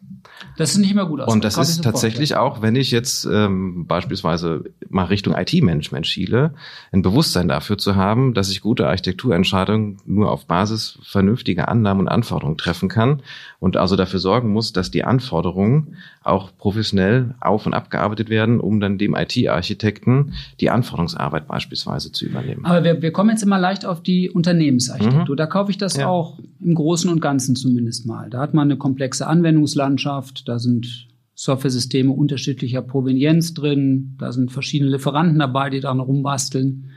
Das 0.57 0.71
ist 0.71 0.77
nicht 0.77 0.91
immer 0.91 1.05
gut 1.05 1.19
ausgeprägt. 1.19 1.35
Und 1.35 1.43
das 1.43 1.57
ist 1.57 1.83
tatsächlich 1.83 2.35
auch, 2.35 2.61
wenn 2.61 2.75
ich 2.75 2.91
jetzt 2.91 3.25
ähm, 3.25 3.85
beispielsweise 3.87 4.65
mal 4.89 5.05
Richtung 5.05 5.35
IT-Management 5.35 6.07
schiele, 6.07 6.53
ein 6.91 7.01
Bewusstsein 7.01 7.47
dafür 7.47 7.77
zu 7.77 7.95
haben, 7.95 8.33
dass 8.33 8.49
ich 8.49 8.61
gute 8.61 8.87
Architekturentscheidungen 8.87 9.97
nur 10.05 10.31
auf 10.31 10.45
Basis 10.45 10.99
vernünftiger 11.03 11.67
Annahmen 11.69 12.01
und 12.01 12.07
Anforderungen 12.07 12.57
treffen 12.57 12.89
kann 12.89 13.21
und 13.59 13.77
also 13.77 13.95
dafür 13.95 14.19
sorgen 14.19 14.51
muss, 14.51 14.73
dass 14.73 14.91
die 14.91 15.03
Anforderungen 15.03 15.97
auch 16.23 16.51
professionell 16.57 17.35
auf- 17.39 17.65
und 17.65 17.73
abgearbeitet 17.73 18.29
werden, 18.29 18.59
um 18.59 18.79
dann 18.79 18.97
dem 18.97 19.15
IT-Architekten 19.15 20.33
die 20.59 20.69
Anforderungsarbeit 20.69 21.47
beispielsweise 21.47 22.11
zu 22.11 22.25
übernehmen. 22.25 22.65
Aber 22.65 22.83
wir, 22.83 23.01
wir 23.01 23.11
kommen 23.11 23.29
jetzt 23.29 23.43
immer 23.43 23.59
leicht 23.59 23.85
auf 23.85 24.03
die 24.03 24.29
Unternehmensarchitektur. 24.29 25.35
Mhm. 25.35 25.37
Da 25.37 25.45
kaufe 25.45 25.71
ich 25.71 25.77
das 25.77 25.95
ja. 25.95 26.07
auch 26.07 26.37
im 26.59 26.75
Großen 26.75 27.09
und 27.09 27.21
Ganzen 27.21 27.55
zumindest 27.55 28.05
mal. 28.05 28.29
Da 28.29 28.39
hat 28.39 28.53
man 28.53 28.67
eine 28.67 28.77
komplexe 28.77 29.27
Anwendungslandschaft, 29.27 30.26
da 30.47 30.59
sind 30.59 31.07
Software-Systeme 31.35 32.11
unterschiedlicher 32.11 32.81
Provenienz 32.81 33.53
drin, 33.53 34.15
da 34.17 34.31
sind 34.31 34.51
verschiedene 34.51 34.89
Lieferanten 34.89 35.37
dabei, 35.37 35.69
die 35.69 35.79
daran 35.79 35.99
rumbasteln. 35.99 36.89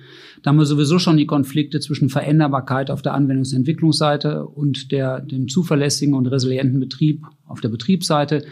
Da 0.42 0.48
haben 0.48 0.56
wir 0.56 0.64
sowieso 0.64 0.98
schon 0.98 1.18
die 1.18 1.26
Konflikte 1.26 1.78
zwischen 1.80 2.08
Veränderbarkeit 2.08 2.90
auf 2.90 3.02
der 3.02 3.12
Anwendungsentwicklungsseite 3.12 4.46
und 4.46 4.92
der, 4.92 5.20
dem 5.20 5.48
zuverlässigen 5.48 6.14
und 6.14 6.26
resilienten 6.26 6.80
Betrieb 6.80 7.26
auf 7.44 7.60
der 7.60 7.68
Betriebsseite. 7.68 8.42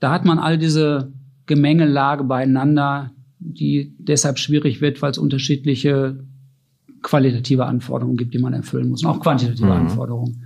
Da 0.00 0.10
hat 0.10 0.24
man 0.24 0.40
all 0.40 0.58
diese 0.58 1.12
Gemengelage 1.46 2.24
beieinander, 2.24 3.12
die 3.38 3.94
deshalb 3.98 4.40
schwierig 4.40 4.80
wird, 4.80 5.00
weil 5.02 5.12
es 5.12 5.18
unterschiedliche 5.18 6.24
qualitative 7.02 7.66
Anforderungen 7.66 8.16
gibt, 8.16 8.34
die 8.34 8.38
man 8.38 8.54
erfüllen 8.54 8.88
muss, 8.88 9.04
und 9.04 9.10
auch 9.10 9.20
quantitative 9.20 9.66
mhm. 9.66 9.72
Anforderungen. 9.72 10.42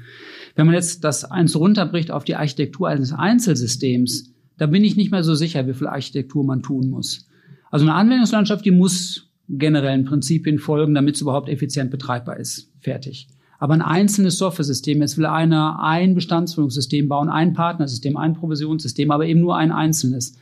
Wenn 0.55 0.67
man 0.67 0.75
jetzt 0.75 1.05
das 1.05 1.25
eins 1.25 1.57
runterbricht 1.57 2.11
auf 2.11 2.25
die 2.25 2.37
Architektur 2.37 2.89
eines 2.89 3.13
Einzelsystems, 3.13 4.33
da 4.59 4.67
bin 4.67 4.85
ich 4.85 4.97
nicht 4.97 5.11
mehr 5.11 5.25
so 5.25 5.35
sicher, 5.35 5.67
wie 5.67 5.75
viel 5.75 5.87
Architektur 5.87 6.45
man 6.45 6.63
tun 6.63 6.91
muss. 6.91 7.27
Also 7.71 7.87
eine 7.87 7.95
Anwendungslandschaft, 7.95 8.65
die 8.65 8.71
muss 8.71 9.31
generellen 9.49 10.05
Prinzipien 10.05 10.59
folgen, 10.59 10.95
damit 10.95 11.17
es 11.17 11.21
überhaupt 11.21 11.49
effizient 11.49 11.91
betreibbar 11.91 12.37
ist. 12.37 12.71
Fertig. 12.81 13.29
Aber 13.59 13.75
ein 13.75 13.83
einzelnes 13.83 14.39
Software-System, 14.39 15.01
jetzt 15.03 15.19
will 15.19 15.27
einer 15.27 15.81
ein 15.81 16.15
Bestandsführungssystem 16.15 17.09
bauen, 17.09 17.29
ein 17.29 17.53
Partnersystem, 17.53 18.17
ein 18.17 18.35
Provisionssystem, 18.35 19.11
aber 19.11 19.27
eben 19.27 19.41
nur 19.41 19.57
ein 19.57 19.71
einzelnes. 19.71 20.37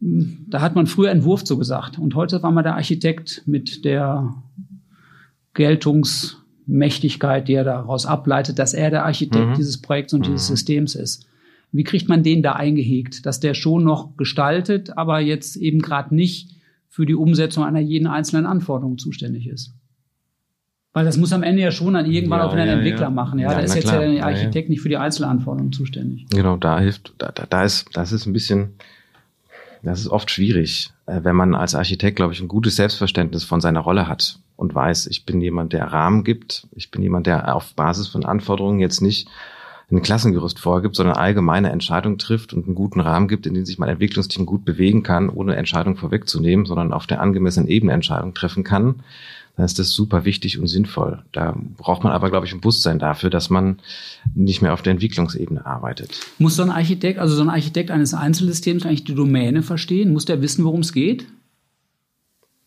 Da 0.00 0.60
hat 0.60 0.74
man 0.74 0.86
früher 0.86 1.10
Entwurf 1.10 1.46
so 1.46 1.58
gesagt. 1.58 1.98
Und 1.98 2.14
heute 2.14 2.42
war 2.42 2.52
mal 2.52 2.62
der 2.62 2.76
Architekt 2.76 3.42
mit 3.46 3.84
der 3.84 4.34
Geltungsmächtigkeit, 6.66 7.48
die 7.48 7.54
er 7.54 7.64
daraus 7.64 8.06
ableitet, 8.06 8.58
dass 8.58 8.74
er 8.74 8.90
der 8.90 9.04
Architekt 9.04 9.50
mhm. 9.50 9.54
dieses 9.54 9.80
Projekts 9.80 10.12
und 10.14 10.20
mhm. 10.20 10.32
dieses 10.32 10.46
Systems 10.46 10.94
ist. 10.94 11.26
Wie 11.72 11.84
kriegt 11.84 12.08
man 12.08 12.22
den 12.22 12.42
da 12.42 12.52
eingehegt, 12.52 13.26
dass 13.26 13.40
der 13.40 13.54
schon 13.54 13.84
noch 13.84 14.16
gestaltet, 14.16 14.96
aber 14.96 15.20
jetzt 15.20 15.56
eben 15.56 15.80
gerade 15.80 16.14
nicht 16.14 16.50
für 16.88 17.04
die 17.04 17.14
Umsetzung 17.14 17.64
einer 17.64 17.80
jeden 17.80 18.06
einzelnen 18.06 18.46
Anforderung 18.46 18.98
zuständig 18.98 19.48
ist? 19.48 19.74
Weil 20.92 21.04
das 21.04 21.16
muss 21.16 21.32
am 21.32 21.42
Ende 21.42 21.62
ja 21.62 21.72
schon 21.72 21.94
dann 21.94 22.08
irgendwann 22.08 22.38
ja, 22.38 22.46
auch 22.46 22.52
wieder 22.52 22.62
ein 22.62 22.68
ja, 22.68 22.74
Entwickler 22.74 23.02
ja. 23.02 23.10
machen. 23.10 23.40
Ja, 23.40 23.52
da 23.52 23.58
ist 23.58 23.74
jetzt 23.74 23.88
klar. 23.88 24.04
ja 24.04 24.12
der 24.12 24.26
Architekt 24.26 24.68
nicht 24.68 24.80
für 24.80 24.88
die 24.88 24.96
Einzelanforderungen 24.96 25.72
zuständig. 25.72 26.26
Genau, 26.30 26.56
da 26.56 26.78
hilft, 26.78 27.14
da, 27.18 27.32
da 27.32 27.64
ist, 27.64 27.88
das 27.94 28.12
ist 28.12 28.26
ein 28.26 28.32
bisschen, 28.32 28.74
das 29.82 29.98
ist 29.98 30.06
oft 30.06 30.30
schwierig, 30.30 30.92
äh, 31.06 31.24
wenn 31.24 31.34
man 31.34 31.56
als 31.56 31.74
Architekt, 31.74 32.14
glaube 32.14 32.32
ich, 32.32 32.40
ein 32.40 32.46
gutes 32.46 32.76
Selbstverständnis 32.76 33.42
von 33.42 33.60
seiner 33.60 33.80
Rolle 33.80 34.06
hat 34.06 34.38
und 34.56 34.74
weiß, 34.74 35.06
ich 35.08 35.24
bin 35.24 35.40
jemand, 35.40 35.72
der 35.72 35.86
Rahmen 35.86 36.24
gibt, 36.24 36.66
ich 36.72 36.90
bin 36.90 37.02
jemand, 37.02 37.26
der 37.26 37.54
auf 37.54 37.74
Basis 37.74 38.08
von 38.08 38.24
Anforderungen 38.24 38.80
jetzt 38.80 39.00
nicht 39.00 39.28
ein 39.90 40.02
Klassengerüst 40.02 40.58
vorgibt, 40.58 40.96
sondern 40.96 41.16
allgemeine 41.16 41.70
Entscheidungen 41.70 42.18
trifft 42.18 42.52
und 42.52 42.66
einen 42.66 42.74
guten 42.74 43.00
Rahmen 43.00 43.28
gibt, 43.28 43.46
in 43.46 43.54
dem 43.54 43.66
sich 43.66 43.78
mein 43.78 43.90
Entwicklungsteam 43.90 44.46
gut 44.46 44.64
bewegen 44.64 45.02
kann, 45.02 45.28
ohne 45.28 45.56
Entscheidungen 45.56 45.96
vorwegzunehmen, 45.96 46.66
sondern 46.66 46.92
auf 46.92 47.06
der 47.06 47.20
angemessenen 47.20 47.68
Ebene 47.68 47.92
Entscheidungen 47.92 48.34
treffen 48.34 48.64
kann, 48.64 48.96
dann 49.56 49.66
ist 49.66 49.78
das 49.78 49.90
super 49.90 50.24
wichtig 50.24 50.58
und 50.58 50.66
sinnvoll. 50.66 51.22
Da 51.32 51.54
braucht 51.76 52.02
man 52.02 52.12
aber, 52.12 52.30
glaube 52.30 52.46
ich, 52.46 52.52
ein 52.52 52.60
Bewusstsein 52.60 52.98
dafür, 52.98 53.30
dass 53.30 53.50
man 53.50 53.78
nicht 54.34 54.62
mehr 54.62 54.72
auf 54.72 54.82
der 54.82 54.92
Entwicklungsebene 54.92 55.64
arbeitet. 55.64 56.18
Muss 56.38 56.56
so 56.56 56.62
ein 56.62 56.70
Architekt, 56.70 57.20
also 57.20 57.36
so 57.36 57.42
ein 57.42 57.50
Architekt 57.50 57.90
eines 57.90 58.14
Einzelsystems 58.14 58.84
eigentlich 58.84 59.04
die 59.04 59.14
Domäne 59.14 59.62
verstehen? 59.62 60.12
Muss 60.12 60.24
der 60.24 60.42
wissen, 60.42 60.64
worum 60.64 60.80
es 60.80 60.92
geht? 60.92 61.26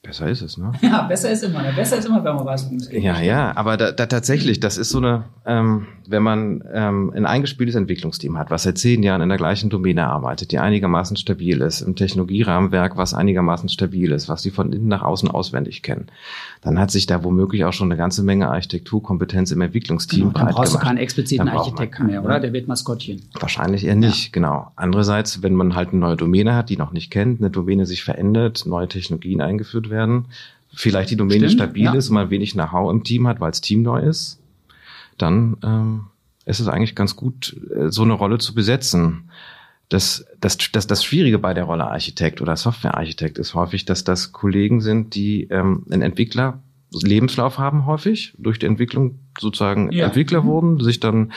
Besser 0.07 0.29
ist 0.29 0.41
es, 0.41 0.57
ne? 0.57 0.71
Ja, 0.81 1.01
besser 1.01 1.29
ist 1.29 1.43
immer. 1.43 1.61
Besser 1.75 1.97
ist 1.97 2.05
immer, 2.05 2.23
wenn 2.23 2.35
man 2.35 2.45
weiß, 2.45 2.63
worum 2.65 2.77
es 2.77 2.89
geht. 2.89 3.03
Ja, 3.03 3.19
ja, 3.19 3.51
aber 3.57 3.75
da, 3.75 3.91
da 3.91 4.05
tatsächlich, 4.05 4.61
das 4.61 4.77
ist 4.77 4.89
so 4.89 4.99
eine, 4.99 5.25
ähm, 5.45 5.87
wenn 6.07 6.23
man 6.23 6.63
ähm, 6.73 7.11
ein 7.13 7.25
eingespieltes 7.25 7.75
Entwicklungsteam 7.75 8.37
hat, 8.37 8.49
was 8.49 8.63
seit 8.63 8.77
zehn 8.77 9.03
Jahren 9.03 9.19
in 9.19 9.27
der 9.27 9.37
gleichen 9.37 9.69
Domäne 9.69 10.07
arbeitet, 10.07 10.53
die 10.53 10.59
einigermaßen 10.59 11.17
stabil 11.17 11.59
ist, 11.59 11.81
im 11.81 11.95
Technologierahmenwerk, 11.97 12.95
was 12.95 13.13
einigermaßen 13.13 13.67
stabil 13.67 14.13
ist, 14.13 14.29
was 14.29 14.43
die 14.43 14.49
von 14.49 14.71
innen 14.71 14.87
nach 14.87 15.01
außen 15.01 15.29
auswendig 15.29 15.83
kennen, 15.83 16.07
dann 16.61 16.79
hat 16.79 16.89
sich 16.89 17.05
da 17.05 17.25
womöglich 17.25 17.65
auch 17.65 17.73
schon 17.73 17.91
eine 17.91 17.97
ganze 17.97 18.23
Menge 18.23 18.47
Architekturkompetenz 18.47 19.51
im 19.51 19.59
Entwicklungsteam 19.59 20.19
genau, 20.19 20.31
breit 20.31 20.39
gemacht. 20.39 20.55
Dann 20.55 20.63
brauchst 20.63 20.73
du 20.73 20.79
keinen 20.79 20.97
expliziten 20.97 21.49
Architekten 21.49 22.05
mehr, 22.05 22.23
oder? 22.23 22.35
Ne? 22.35 22.41
Der 22.41 22.53
wird 22.53 22.69
Maskottchen. 22.69 23.23
Wahrscheinlich 23.37 23.85
eher 23.85 23.95
nicht, 23.95 24.25
ja. 24.25 24.29
genau. 24.31 24.71
Andererseits, 24.77 25.43
wenn 25.43 25.53
man 25.53 25.75
halt 25.75 25.89
eine 25.89 25.99
neue 25.99 26.15
Domäne 26.15 26.55
hat, 26.55 26.69
die 26.69 26.77
noch 26.77 26.93
nicht 26.93 27.11
kennt, 27.11 27.41
eine 27.41 27.49
Domäne 27.49 27.85
sich 27.85 28.05
verändert, 28.05 28.63
neue 28.65 28.87
Technologien 28.87 29.41
eingeführt 29.41 29.89
werden, 29.97 30.25
vielleicht 30.73 31.09
die 31.09 31.17
Domäne 31.17 31.49
Stimmt, 31.49 31.61
stabil 31.61 31.85
ja. 31.85 31.93
ist 31.93 32.09
und 32.09 32.13
man 32.13 32.29
wenig 32.29 32.53
Know-how 32.53 32.91
im 32.91 33.03
Team 33.03 33.27
hat, 33.27 33.39
weil 33.39 33.51
es 33.51 33.61
Team 33.61 33.81
neu 33.81 33.99
ist, 33.99 34.39
dann 35.17 35.57
ähm, 35.63 36.05
ist 36.45 36.59
es 36.59 36.67
eigentlich 36.67 36.95
ganz 36.95 37.15
gut, 37.15 37.55
äh, 37.75 37.89
so 37.89 38.03
eine 38.03 38.13
Rolle 38.13 38.37
zu 38.37 38.53
besetzen. 38.53 39.29
Das, 39.89 40.25
das, 40.39 40.57
das, 40.71 40.85
das 40.85 41.03
Schwierige 41.03 41.39
bei 41.39 41.53
der 41.53 41.63
Rolle 41.63 41.87
Architekt 41.87 42.41
oder 42.41 42.55
Softwarearchitekt 42.55 43.37
ist 43.37 43.55
häufig, 43.55 43.85
dass 43.85 44.03
das 44.03 44.31
Kollegen 44.31 44.81
sind, 44.81 45.15
die 45.15 45.43
ähm, 45.49 45.85
einen 45.89 46.01
Entwickler 46.01 46.61
Lebenslauf 46.91 47.57
haben 47.57 47.85
häufig, 47.85 48.33
durch 48.37 48.59
die 48.59 48.65
Entwicklung 48.65 49.19
sozusagen 49.39 49.91
ja. 49.91 50.05
Entwickler 50.05 50.45
wurden, 50.45 50.79
sich 50.79 50.99
dann 50.99 51.33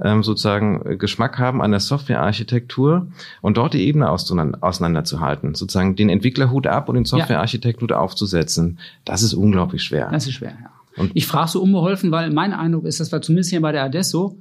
ähm, 0.00 0.22
sozusagen 0.22 0.98
Geschmack 0.98 1.38
haben 1.38 1.60
an 1.60 1.70
der 1.70 1.80
Softwarearchitektur 1.80 3.08
und 3.40 3.56
dort 3.56 3.74
die 3.74 3.86
Ebene 3.86 4.08
auseinanderzuhalten, 4.10 5.54
sozusagen 5.54 5.96
den 5.96 6.08
Entwicklerhut 6.08 6.66
ab 6.66 6.88
und 6.88 6.94
den 6.94 7.04
Softwarearchitekthut 7.04 7.90
ja. 7.90 7.98
aufzusetzen. 7.98 8.78
Das 9.04 9.22
ist 9.22 9.34
unglaublich 9.34 9.82
schwer. 9.82 10.08
Das 10.10 10.26
ist 10.26 10.34
schwer, 10.34 10.56
ja. 10.60 10.70
Und 10.96 11.12
ich 11.14 11.26
frage 11.26 11.48
so 11.48 11.62
unbeholfen, 11.62 12.10
weil 12.10 12.30
mein 12.30 12.52
Eindruck 12.52 12.84
ist, 12.84 13.00
dass 13.00 13.12
wir 13.12 13.22
zumindest 13.22 13.50
hier 13.50 13.62
bei 13.62 13.72
der 13.72 13.84
Adesso 13.84 14.36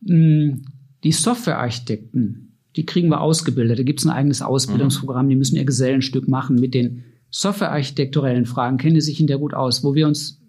mh, 0.00 0.56
die 1.04 1.12
Softwarearchitekten, 1.12 2.56
die 2.76 2.86
kriegen 2.86 3.08
wir 3.08 3.20
ausgebildet. 3.20 3.78
Da 3.78 3.82
gibt 3.82 4.00
es 4.00 4.06
ein 4.06 4.10
eigenes 4.10 4.40
Ausbildungsprogramm, 4.40 5.28
die 5.28 5.36
müssen 5.36 5.56
ihr 5.56 5.66
Gesellenstück 5.66 6.28
machen 6.28 6.56
mit 6.56 6.72
den 6.72 7.04
softwarearchitekturellen 7.30 8.46
Fragen, 8.46 8.78
kennen 8.78 8.94
die 8.94 9.00
sich 9.00 9.20
in 9.20 9.26
der 9.26 9.38
gut 9.38 9.52
aus, 9.54 9.84
wo 9.84 9.94
wir 9.94 10.06
uns 10.06 10.40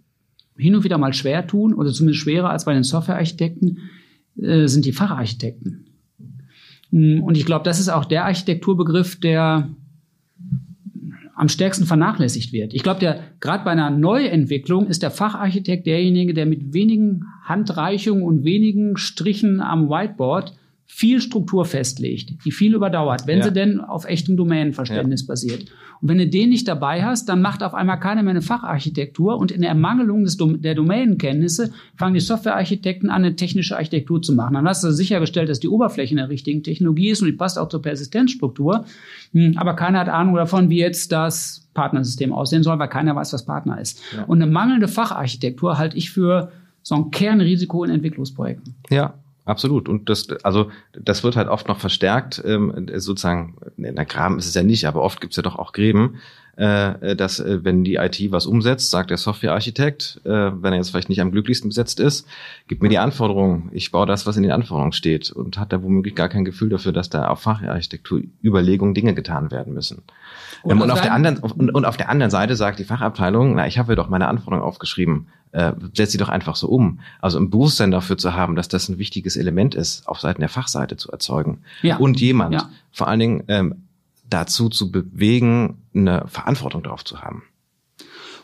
hin 0.55 0.75
und 0.75 0.83
wieder 0.83 0.97
mal 0.97 1.13
schwer 1.13 1.47
tun, 1.47 1.73
oder 1.73 1.91
zumindest 1.91 2.21
schwerer 2.21 2.49
als 2.49 2.65
bei 2.65 2.73
den 2.73 2.83
Softwarearchitekten, 2.83 3.79
äh, 4.41 4.67
sind 4.67 4.85
die 4.85 4.91
Facharchitekten. 4.91 5.85
Mm, 6.91 7.21
und 7.21 7.37
ich 7.37 7.45
glaube, 7.45 7.63
das 7.63 7.79
ist 7.79 7.89
auch 7.89 8.05
der 8.05 8.25
Architekturbegriff, 8.25 9.19
der 9.19 9.69
am 11.35 11.49
stärksten 11.49 11.85
vernachlässigt 11.85 12.53
wird. 12.53 12.73
Ich 12.73 12.83
glaube, 12.83 13.19
gerade 13.39 13.63
bei 13.63 13.71
einer 13.71 13.89
Neuentwicklung 13.89 14.87
ist 14.87 15.01
der 15.01 15.11
Facharchitekt 15.11 15.87
derjenige, 15.87 16.33
der 16.33 16.45
mit 16.45 16.73
wenigen 16.73 17.25
Handreichungen 17.43 18.23
und 18.23 18.43
wenigen 18.43 18.97
Strichen 18.97 19.59
am 19.59 19.89
Whiteboard 19.89 20.53
viel 20.95 21.21
Struktur 21.21 21.65
festlegt, 21.65 22.45
die 22.45 22.51
viel 22.51 22.75
überdauert, 22.75 23.25
wenn 23.25 23.39
ja. 23.39 23.45
sie 23.45 23.51
denn 23.51 23.81
auf 23.81 24.05
echtem 24.05 24.37
Domänenverständnis 24.37 25.21
ja. 25.21 25.27
basiert. 25.27 25.65
Und 26.01 26.09
wenn 26.09 26.19
du 26.19 26.27
den 26.27 26.49
nicht 26.49 26.67
dabei 26.67 27.03
hast, 27.03 27.29
dann 27.29 27.41
macht 27.41 27.63
auf 27.63 27.73
einmal 27.73 27.99
keiner 27.99 28.21
mehr 28.21 28.29
eine 28.29 28.43
Facharchitektur 28.43 29.37
und 29.37 29.51
in 29.51 29.61
der 29.61 29.71
Ermangelung 29.71 30.23
des, 30.23 30.37
der 30.37 30.75
Domänenkenntnisse 30.75 31.73
fangen 31.95 32.13
die 32.13 32.19
Softwarearchitekten 32.19 33.09
an, 33.09 33.23
eine 33.23 33.35
technische 33.35 33.75
Architektur 33.75 34.21
zu 34.21 34.33
machen. 34.35 34.53
Dann 34.53 34.67
hast 34.67 34.83
du 34.83 34.91
sichergestellt, 34.91 35.49
dass 35.49 35.59
die 35.59 35.67
Oberfläche 35.67 36.11
in 36.11 36.17
der 36.17 36.29
richtigen 36.29 36.61
Technologie 36.61 37.09
ist 37.09 37.21
und 37.21 37.27
die 37.27 37.33
passt 37.33 37.57
auch 37.57 37.69
zur 37.69 37.81
Persistenzstruktur. 37.81 38.85
Hm, 39.31 39.57
aber 39.57 39.75
keiner 39.75 39.99
hat 39.99 40.09
Ahnung 40.09 40.35
davon, 40.35 40.69
wie 40.69 40.77
jetzt 40.77 41.11
das 41.11 41.67
Partnersystem 41.73 42.31
aussehen 42.31 42.61
soll, 42.61 42.77
weil 42.77 42.89
keiner 42.89 43.15
weiß, 43.15 43.33
was 43.33 43.45
Partner 43.45 43.81
ist. 43.81 43.99
Ja. 44.15 44.25
Und 44.25 44.43
eine 44.43 44.51
mangelnde 44.51 44.87
Facharchitektur 44.87 45.79
halte 45.79 45.97
ich 45.97 46.11
für 46.11 46.51
so 46.83 46.93
ein 46.93 47.09
Kernrisiko 47.09 47.83
in 47.83 47.89
Entwicklungsprojekten. 47.89 48.75
Ja, 48.91 49.15
Absolut. 49.45 49.89
Und 49.89 50.09
das, 50.09 50.29
also 50.43 50.71
das 50.93 51.23
wird 51.23 51.35
halt 51.35 51.49
oft 51.49 51.67
noch 51.67 51.79
verstärkt, 51.79 52.41
ähm, 52.45 52.87
sozusagen, 52.95 53.57
in 53.77 53.95
der 53.95 54.05
Graben 54.05 54.37
ist 54.39 54.45
es 54.47 54.53
ja 54.53 54.63
nicht, 54.63 54.87
aber 54.87 55.01
oft 55.01 55.19
gibt's 55.19 55.35
ja 55.35 55.43
doch 55.43 55.57
auch 55.57 55.73
Gräben, 55.73 56.19
äh, 56.55 57.15
dass 57.15 57.39
äh, 57.39 57.63
wenn 57.63 57.83
die 57.83 57.95
IT 57.95 58.31
was 58.31 58.45
umsetzt, 58.45 58.91
sagt 58.91 59.09
der 59.09 59.17
Softwarearchitekt, 59.17 60.21
äh, 60.23 60.29
wenn 60.29 60.73
er 60.73 60.77
jetzt 60.77 60.91
vielleicht 60.91 61.09
nicht 61.09 61.21
am 61.21 61.31
glücklichsten 61.31 61.69
besetzt 61.69 61.99
ist, 61.99 62.27
gib 62.67 62.83
mir 62.83 62.89
die 62.89 62.99
Anforderungen, 62.99 63.69
ich 63.73 63.91
baue 63.91 64.05
das, 64.05 64.27
was 64.27 64.37
in 64.37 64.43
den 64.43 64.51
Anforderungen 64.51 64.91
steht 64.91 65.31
und 65.31 65.57
hat 65.57 65.73
da 65.73 65.81
womöglich 65.81 66.13
gar 66.13 66.29
kein 66.29 66.45
Gefühl 66.45 66.69
dafür, 66.69 66.91
dass 66.91 67.09
da 67.09 67.27
auf 67.27 67.41
Facharchitektur 67.41 68.21
Überlegungen 68.43 68.93
Dinge 68.93 69.15
getan 69.15 69.49
werden 69.49 69.73
müssen. 69.73 70.03
Und, 70.61 70.79
und 70.79 70.91
auf 70.91 71.01
der 71.01 71.13
anderen 71.13 71.37
und, 71.39 71.73
und 71.73 71.85
auf 71.85 71.97
der 71.97 72.09
anderen 72.09 72.29
Seite 72.29 72.55
sagt 72.55 72.77
die 72.77 72.83
Fachabteilung, 72.83 73.55
na, 73.55 73.65
ich 73.65 73.79
habe 73.79 73.93
ja 73.93 73.95
doch 73.95 74.09
meine 74.09 74.27
Anforderungen 74.27 74.63
aufgeschrieben, 74.63 75.27
äh, 75.53 75.73
setz 75.93 76.11
sie 76.11 76.17
doch 76.17 76.29
einfach 76.29 76.55
so 76.55 76.67
um. 76.67 76.99
Also 77.19 77.39
ein 77.39 77.49
Bewusstsein 77.49 77.89
dafür 77.89 78.17
zu 78.17 78.33
haben, 78.33 78.55
dass 78.55 78.67
das 78.67 78.89
ein 78.89 78.99
wichtiges 78.99 79.37
Element 79.37 79.73
ist, 79.73 80.07
auf 80.07 80.19
Seiten 80.19 80.41
der 80.41 80.49
Fachseite 80.49 80.97
zu 80.97 81.11
erzeugen. 81.11 81.61
Ja. 81.81 81.97
Und 81.97 82.21
jemand, 82.21 82.53
ja. 82.53 82.69
vor 82.91 83.07
allen 83.07 83.19
Dingen 83.19 83.43
ähm, 83.47 83.83
dazu 84.33 84.69
zu 84.69 84.91
bewegen, 84.91 85.83
eine 85.93 86.25
Verantwortung 86.27 86.83
darauf 86.83 87.05
zu 87.05 87.21
haben. 87.21 87.43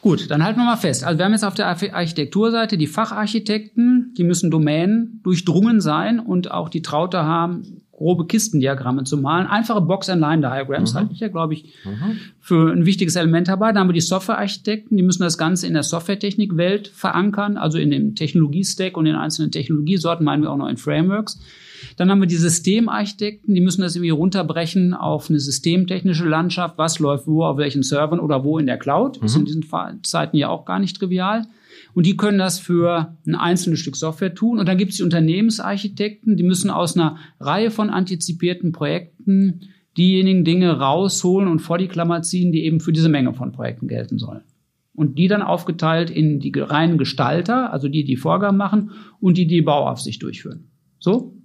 Gut, 0.01 0.31
dann 0.31 0.43
halten 0.43 0.59
wir 0.59 0.65
mal 0.65 0.77
fest. 0.77 1.03
Also 1.03 1.17
wir 1.17 1.25
haben 1.25 1.33
jetzt 1.33 1.43
auf 1.43 1.55
der 1.55 1.67
Architekturseite 1.67 2.77
die 2.77 2.87
Facharchitekten, 2.87 4.13
die 4.17 4.23
müssen 4.23 4.49
Domänen 4.49 5.19
durchdrungen 5.23 5.81
sein 5.81 6.19
und 6.19 6.51
auch 6.51 6.69
die 6.69 6.81
Traute 6.81 7.23
haben, 7.25 7.81
grobe 7.91 8.25
Kistendiagramme 8.27 9.03
zu 9.03 9.17
malen. 9.17 9.45
Einfache 9.45 9.81
Box-and-Line-Diagrams 9.81 10.93
mhm. 10.93 10.97
halte 10.97 11.13
ich 11.13 11.19
ja, 11.19 11.27
glaube 11.27 11.53
ich, 11.53 11.75
mhm. 11.83 12.17
für 12.39 12.71
ein 12.71 12.85
wichtiges 12.85 13.17
Element 13.17 13.49
dabei. 13.49 13.73
Dann 13.73 13.79
haben 13.79 13.89
wir 13.89 13.93
die 13.93 13.99
Softwarearchitekten, 13.99 14.95
die 14.95 15.03
müssen 15.03 15.23
das 15.23 15.37
Ganze 15.37 15.67
in 15.67 15.73
der 15.73 15.83
Softwaretechnikwelt 15.83 16.87
verankern, 16.87 17.57
also 17.57 17.77
in 17.77 17.91
dem 17.91 18.15
Technologiestack 18.15 18.95
und 18.95 19.05
in 19.05 19.15
einzelnen 19.15 19.51
Technologiesorten, 19.51 20.23
meinen 20.23 20.43
wir 20.43 20.51
auch 20.51 20.57
noch 20.57 20.69
in 20.69 20.77
Frameworks. 20.77 21.41
Dann 21.97 22.09
haben 22.09 22.19
wir 22.19 22.27
die 22.27 22.35
Systemarchitekten, 22.35 23.53
die 23.53 23.61
müssen 23.61 23.81
das 23.81 23.95
irgendwie 23.95 24.11
runterbrechen 24.11 24.93
auf 24.93 25.29
eine 25.29 25.39
systemtechnische 25.39 26.27
Landschaft. 26.27 26.77
Was 26.77 26.99
läuft 26.99 27.27
wo, 27.27 27.43
auf 27.43 27.57
welchen 27.57 27.83
Servern 27.83 28.19
oder 28.19 28.43
wo 28.43 28.57
in 28.59 28.65
der 28.65 28.77
Cloud? 28.77 29.19
Mhm. 29.19 29.25
Ist 29.25 29.35
in 29.35 29.45
diesen 29.45 29.65
Zeiten 30.03 30.37
ja 30.37 30.49
auch 30.49 30.65
gar 30.65 30.79
nicht 30.79 30.97
trivial. 30.97 31.45
Und 31.93 32.05
die 32.05 32.17
können 32.17 32.37
das 32.37 32.59
für 32.59 33.17
ein 33.25 33.35
einzelnes 33.35 33.79
Stück 33.79 33.95
Software 33.95 34.33
tun. 34.33 34.59
Und 34.59 34.67
dann 34.67 34.77
gibt 34.77 34.91
es 34.91 34.97
die 34.97 35.03
Unternehmensarchitekten, 35.03 36.37
die 36.37 36.43
müssen 36.43 36.69
aus 36.69 36.95
einer 36.95 37.17
Reihe 37.39 37.71
von 37.71 37.89
antizipierten 37.89 38.71
Projekten 38.71 39.61
diejenigen 39.97 40.45
Dinge 40.45 40.79
rausholen 40.79 41.49
und 41.49 41.59
vor 41.59 41.77
die 41.77 41.87
Klammer 41.87 42.21
ziehen, 42.21 42.51
die 42.51 42.63
eben 42.63 42.79
für 42.79 42.93
diese 42.93 43.09
Menge 43.09 43.33
von 43.33 43.51
Projekten 43.51 43.87
gelten 43.87 44.17
sollen. 44.17 44.41
Und 44.93 45.17
die 45.17 45.27
dann 45.27 45.41
aufgeteilt 45.41 46.09
in 46.09 46.39
die 46.39 46.51
reinen 46.55 46.97
Gestalter, 46.97 47.71
also 47.73 47.87
die, 47.87 48.03
die 48.03 48.17
Vorgaben 48.17 48.57
machen, 48.57 48.91
und 49.19 49.37
die, 49.37 49.47
die 49.47 49.61
Bauaufsicht 49.61 50.21
durchführen. 50.21 50.69
So? 50.99 51.38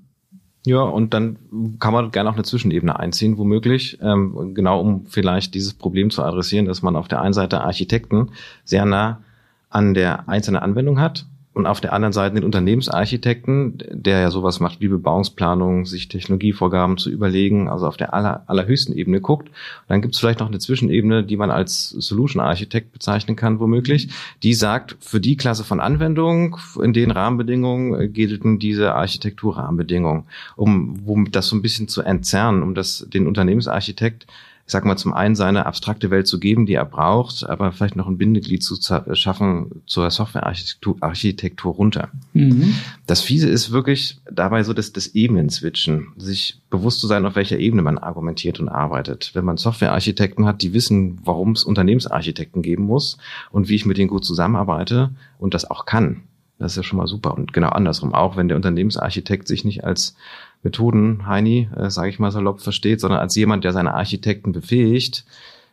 Ja, 0.67 0.81
und 0.81 1.13
dann 1.13 1.37
kann 1.79 1.93
man 1.93 2.11
gerne 2.11 2.31
auch 2.31 2.35
eine 2.35 2.43
Zwischenebene 2.43 2.99
einziehen, 2.99 3.37
womöglich, 3.37 3.99
ähm, 4.01 4.55
genau 4.55 4.81
um 4.81 5.05
vielleicht 5.07 5.55
dieses 5.55 5.75
Problem 5.75 6.11
zu 6.11 6.23
adressieren, 6.23 6.65
dass 6.65 6.81
man 6.81 6.97
auf 6.97 7.07
der 7.07 7.21
einen 7.21 7.35
Seite 7.35 7.61
Architekten 7.61 8.31
sehr 8.65 8.87
nah 8.87 9.21
an 9.69 9.93
der 9.93 10.27
einzelnen 10.29 10.63
Anwendung 10.63 11.01
hat 11.01 11.27
und 11.55 11.67
auf 11.67 11.81
der 11.81 11.93
anderen 11.93 12.13
Seite 12.13 12.35
den 12.35 12.45
Unternehmensarchitekten, 12.45 13.79
der 13.91 14.21
ja 14.21 14.31
sowas 14.33 14.59
macht 14.59 14.81
wie 14.81 14.89
Bebauungsplanung, 14.89 15.87
sich 15.87 16.09
Technologievorgaben 16.09 16.99
zu 16.99 17.11
überlegen, 17.11 17.69
also 17.69 17.87
auf 17.87 17.97
der 17.97 18.13
aller, 18.13 18.43
allerhöchsten 18.49 18.95
Ebene 18.95 19.21
guckt. 19.21 19.49
Und 19.49 19.55
dann 19.89 20.03
gibt 20.03 20.15
es 20.15 20.21
vielleicht 20.21 20.41
noch 20.41 20.49
eine 20.49 20.59
Zwischenebene, 20.59 21.23
die 21.23 21.37
man 21.37 21.53
als 21.53 21.91
Solution 21.91 22.43
Architekt 22.43 22.93
bezeichnen 22.93 23.37
kann, 23.37 23.61
womöglich, 23.61 24.09
die 24.43 24.53
sagt, 24.53 24.97
für 24.99 25.21
die 25.21 25.37
Klasse 25.37 25.63
von 25.63 25.79
Anwendungen, 25.79 26.57
in 26.83 26.93
den 26.93 27.13
Rahmenbedingungen 27.13 28.13
gelten 28.13 28.59
diese 28.59 28.95
Architekturrahmenbedingungen, 28.95 30.25
um, 30.57 31.03
um 31.07 31.31
das 31.31 31.49
so 31.49 31.55
ein 31.57 31.63
bisschen 31.63 31.87
zu 31.87 32.03
entzerren, 32.03 32.65
um 32.65 32.75
das 32.75 33.07
den 33.09 33.29
Unternehmensarchitekt 33.29 34.27
ich 34.67 34.73
sag 34.73 34.87
mal, 34.87 34.97
zum 34.97 35.13
einen 35.13 35.35
seine 35.35 35.67
abstrakte 35.67 36.11
Welt 36.11 36.27
zu 36.27 36.41
geben, 36.41 36.65
die 36.65 36.73
er 36.73 36.87
braucht, 36.87 37.47
aber 37.47 37.71
vielleicht 37.71 37.97
noch 37.97 38.09
ein 38.09 38.17
Bindeglied 38.17 38.63
zu 38.63 38.77
schaffen 39.15 39.83
zur 39.85 40.11
Softwarearchitektur 40.11 40.97
Architektur 41.01 41.75
runter. 41.75 42.09
Mhm. 42.33 42.75
Das 43.07 43.21
Fiese 43.21 43.49
ist 43.49 43.73
wirklich 43.73 44.21
dabei 44.31 44.63
so, 44.63 44.73
dass 44.73 44.93
das 44.93 45.09
Ebenen-Switchen, 45.09 46.13
sich 46.17 46.63
bewusst 46.71 47.01
zu 47.01 47.07
sein, 47.07 47.27
auf 47.27 47.37
welcher 47.37 47.59
Ebene 47.59 47.83
man 47.83 47.99
argumentiert 47.99 48.59
und 48.59 48.71
arbeitet. 48.71 49.33
Wenn 49.35 49.45
man 49.45 49.59
Softwarearchitekten 49.59 50.47
hat, 50.47 50.63
die 50.63 50.73
wissen, 50.73 51.19
warum 51.25 51.53
es 51.53 51.65
Unternehmensarchitekten 51.65 52.63
geben 52.63 52.85
muss 52.85 53.19
und 53.51 53.69
wie 53.69 53.75
ich 53.75 53.85
mit 53.85 53.99
denen 53.99 54.09
gut 54.09 54.25
zusammenarbeite 54.25 55.11
und 55.39 55.53
das 55.53 55.71
auch 55.71 55.85
kann, 55.85 56.23
Das 56.59 56.73
ist 56.73 56.77
ja 56.77 56.83
schon 56.83 56.99
mal 56.99 57.07
super. 57.07 57.35
Und 57.35 57.53
genau 57.53 57.69
andersrum 57.69 58.15
auch, 58.15 58.37
wenn 58.37 58.49
der 58.49 58.57
Unternehmensarchitekt 58.57 59.49
sich 59.49 59.65
nicht 59.65 59.85
als 59.85 60.17
Methoden-Heini, 60.63 61.69
äh, 61.77 61.91
sage 61.91 62.11
ich 62.11 62.19
mal 62.19 62.31
salopp, 62.31 62.61
versteht, 62.61 63.01
sondern 63.01 63.21
als 63.21 63.35
jemand, 63.35 63.65
der 63.65 63.73
seine 63.73 63.95
Architekten 63.95 64.53
befähigt, 64.53 65.25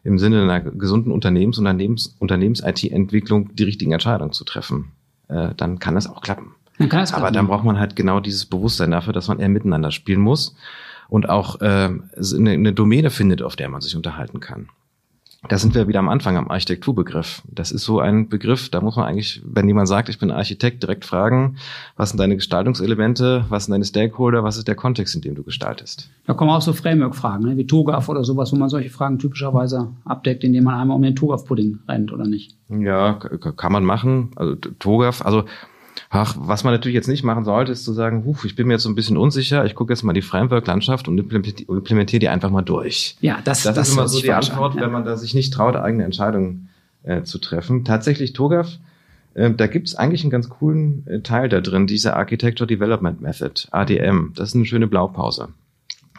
im 0.04 0.18
Sinne 0.18 0.42
einer 0.42 0.60
gesunden 0.60 1.12
Unternehmens- 1.12 1.60
und 1.60 2.16
Unternehmens-IT-Entwicklung 2.20 3.56
die 3.56 3.64
richtigen 3.64 3.92
Entscheidungen 3.92 4.34
zu 4.34 4.44
treffen, 4.44 4.92
äh, 5.28 5.50
dann 5.56 5.78
kann 5.80 5.96
das 5.96 6.08
auch 6.08 6.22
klappen. 6.22 6.56
Dann 6.80 6.90
kann 6.90 7.04
es 7.04 7.10
klappen. 7.10 7.26
Aber 7.26 7.32
dann 7.32 7.48
braucht 7.48 7.64
man 7.64 7.80
halt 7.80 7.96
genau 7.96 8.20
dieses 8.20 8.48
Bewusstsein 8.48 8.92
dafür, 8.92 9.14
dass 9.14 9.28
man 9.28 9.40
eher 9.40 9.50
miteinander 9.50 9.92
spielen 9.92 10.22
muss 10.22 10.56
und 11.10 11.30
auch 11.30 11.62
äh, 11.62 11.90
eine, 11.90 12.52
eine 12.52 12.74
Domäne 12.74 13.12
findet, 13.12 13.44
auf 13.44 13.56
der 13.56 13.70
man 13.70 13.82
sich 13.82 13.96
unterhalten 13.96 14.40
kann 14.40 14.70
da 15.50 15.58
sind 15.58 15.74
wir 15.74 15.88
wieder 15.88 16.00
am 16.00 16.10
Anfang 16.10 16.38
am 16.38 16.52
Architekturbegriff. 16.52 17.42
Das 17.48 17.72
ist 17.72 17.84
so 17.84 18.00
ein 18.00 18.30
Begriff, 18.30 18.70
da 18.70 18.80
muss 18.80 18.96
man 18.96 19.06
eigentlich, 19.06 19.42
wenn 19.44 19.68
jemand 19.68 19.88
sagt, 19.88 20.08
ich 20.08 20.20
bin 20.20 20.30
Architekt, 20.30 20.84
direkt 20.84 21.04
fragen, 21.04 21.58
was 21.98 22.10
sind 22.12 22.20
deine 22.20 22.36
Gestaltungselemente, 22.36 23.46
was 23.50 23.66
sind 23.66 23.72
deine 23.72 23.86
Stakeholder, 23.86 24.44
was 24.44 24.58
ist 24.58 24.68
der 24.68 24.76
Kontext, 24.76 25.16
in 25.16 25.22
dem 25.22 25.34
du 25.34 25.44
gestaltest. 25.44 26.12
Da 26.28 26.36
kommen 26.36 26.52
auch 26.52 26.62
so 26.62 26.74
Framework-Fragen, 26.74 27.46
ne? 27.46 27.58
wie 27.58 27.66
TOGAF 27.66 28.08
oder 28.08 28.24
sowas, 28.24 28.52
wo 28.54 28.56
man 28.56 28.70
solche 28.70 28.92
Fragen 28.92 29.18
typischerweise 29.18 29.92
abdeckt, 30.06 30.44
indem 30.44 30.66
man 30.66 30.76
einmal 30.76 30.96
um 30.96 31.02
den 31.02 31.16
TOGAF-Pudding 31.16 31.80
rennt, 31.88 32.14
oder 32.14 32.28
nicht? 32.28 32.56
Ja, 32.70 33.14
kann 33.14 33.72
man 33.72 33.84
machen. 33.84 34.32
Also 34.36 34.56
TOGAF, 34.56 35.26
also 35.26 35.46
Ach, 36.10 36.36
was 36.40 36.64
man 36.64 36.74
natürlich 36.74 36.96
jetzt 36.96 37.08
nicht 37.08 37.24
machen 37.24 37.46
sollte, 37.46 37.72
ist 37.72 37.84
zu 37.84 37.94
sagen, 37.94 38.26
huf, 38.26 38.46
ich 38.46 38.56
bin 38.56 38.68
mir 38.68 38.74
jetzt 38.74 38.84
so 38.84 38.90
ein 38.90 38.96
bisschen 38.96 39.18
unsicher, 39.18 39.66
ich 39.66 39.76
gucke 39.76 39.94
jetzt 39.94 40.04
mal 40.04 40.14
die 40.14 40.22
Framework-Landschaft 40.22 41.08
und 41.08 41.18
implementiere 41.18 42.20
die 42.20 42.30
einfach 42.30 42.50
mal 42.50 42.62
durch. 42.62 43.16
Ja, 43.22 43.40
das, 43.44 43.64
das, 43.64 43.76
das 43.76 43.90
ist 43.90 43.94
immer 43.94 44.08
so 44.08 44.22
die 44.22 44.32
Antwort, 44.32 44.76
ja. 44.76 44.82
wenn 44.82 44.92
man 44.92 45.06
da 45.06 45.16
sich 45.16 45.34
nicht 45.34 45.54
traut, 45.54 45.76
eigene 45.76 46.04
Entscheidungen 46.04 46.70
äh, 47.04 47.24
zu 47.24 47.40
treffen. 47.40 47.86
Tatsächlich 47.86 48.34
TOGAF, 48.34 48.78
äh, 49.34 49.52
da 49.52 49.68
gibt's 49.68 49.96
eigentlich 49.96 50.24
einen 50.24 50.32
ganz 50.32 50.50
coolen 50.50 51.06
äh, 51.08 51.22
Teil 51.22 51.50
da 51.50 51.62
drin, 51.62 51.88
diese 51.88 52.16
Architecture 52.16 52.68
Development 52.68 53.22
Method, 53.22 53.68
ADM. 53.72 54.34
Das 54.36 54.50
ist 54.50 54.56
eine 54.56 54.66
schöne 54.66 54.88
Blaupause. 54.88 55.50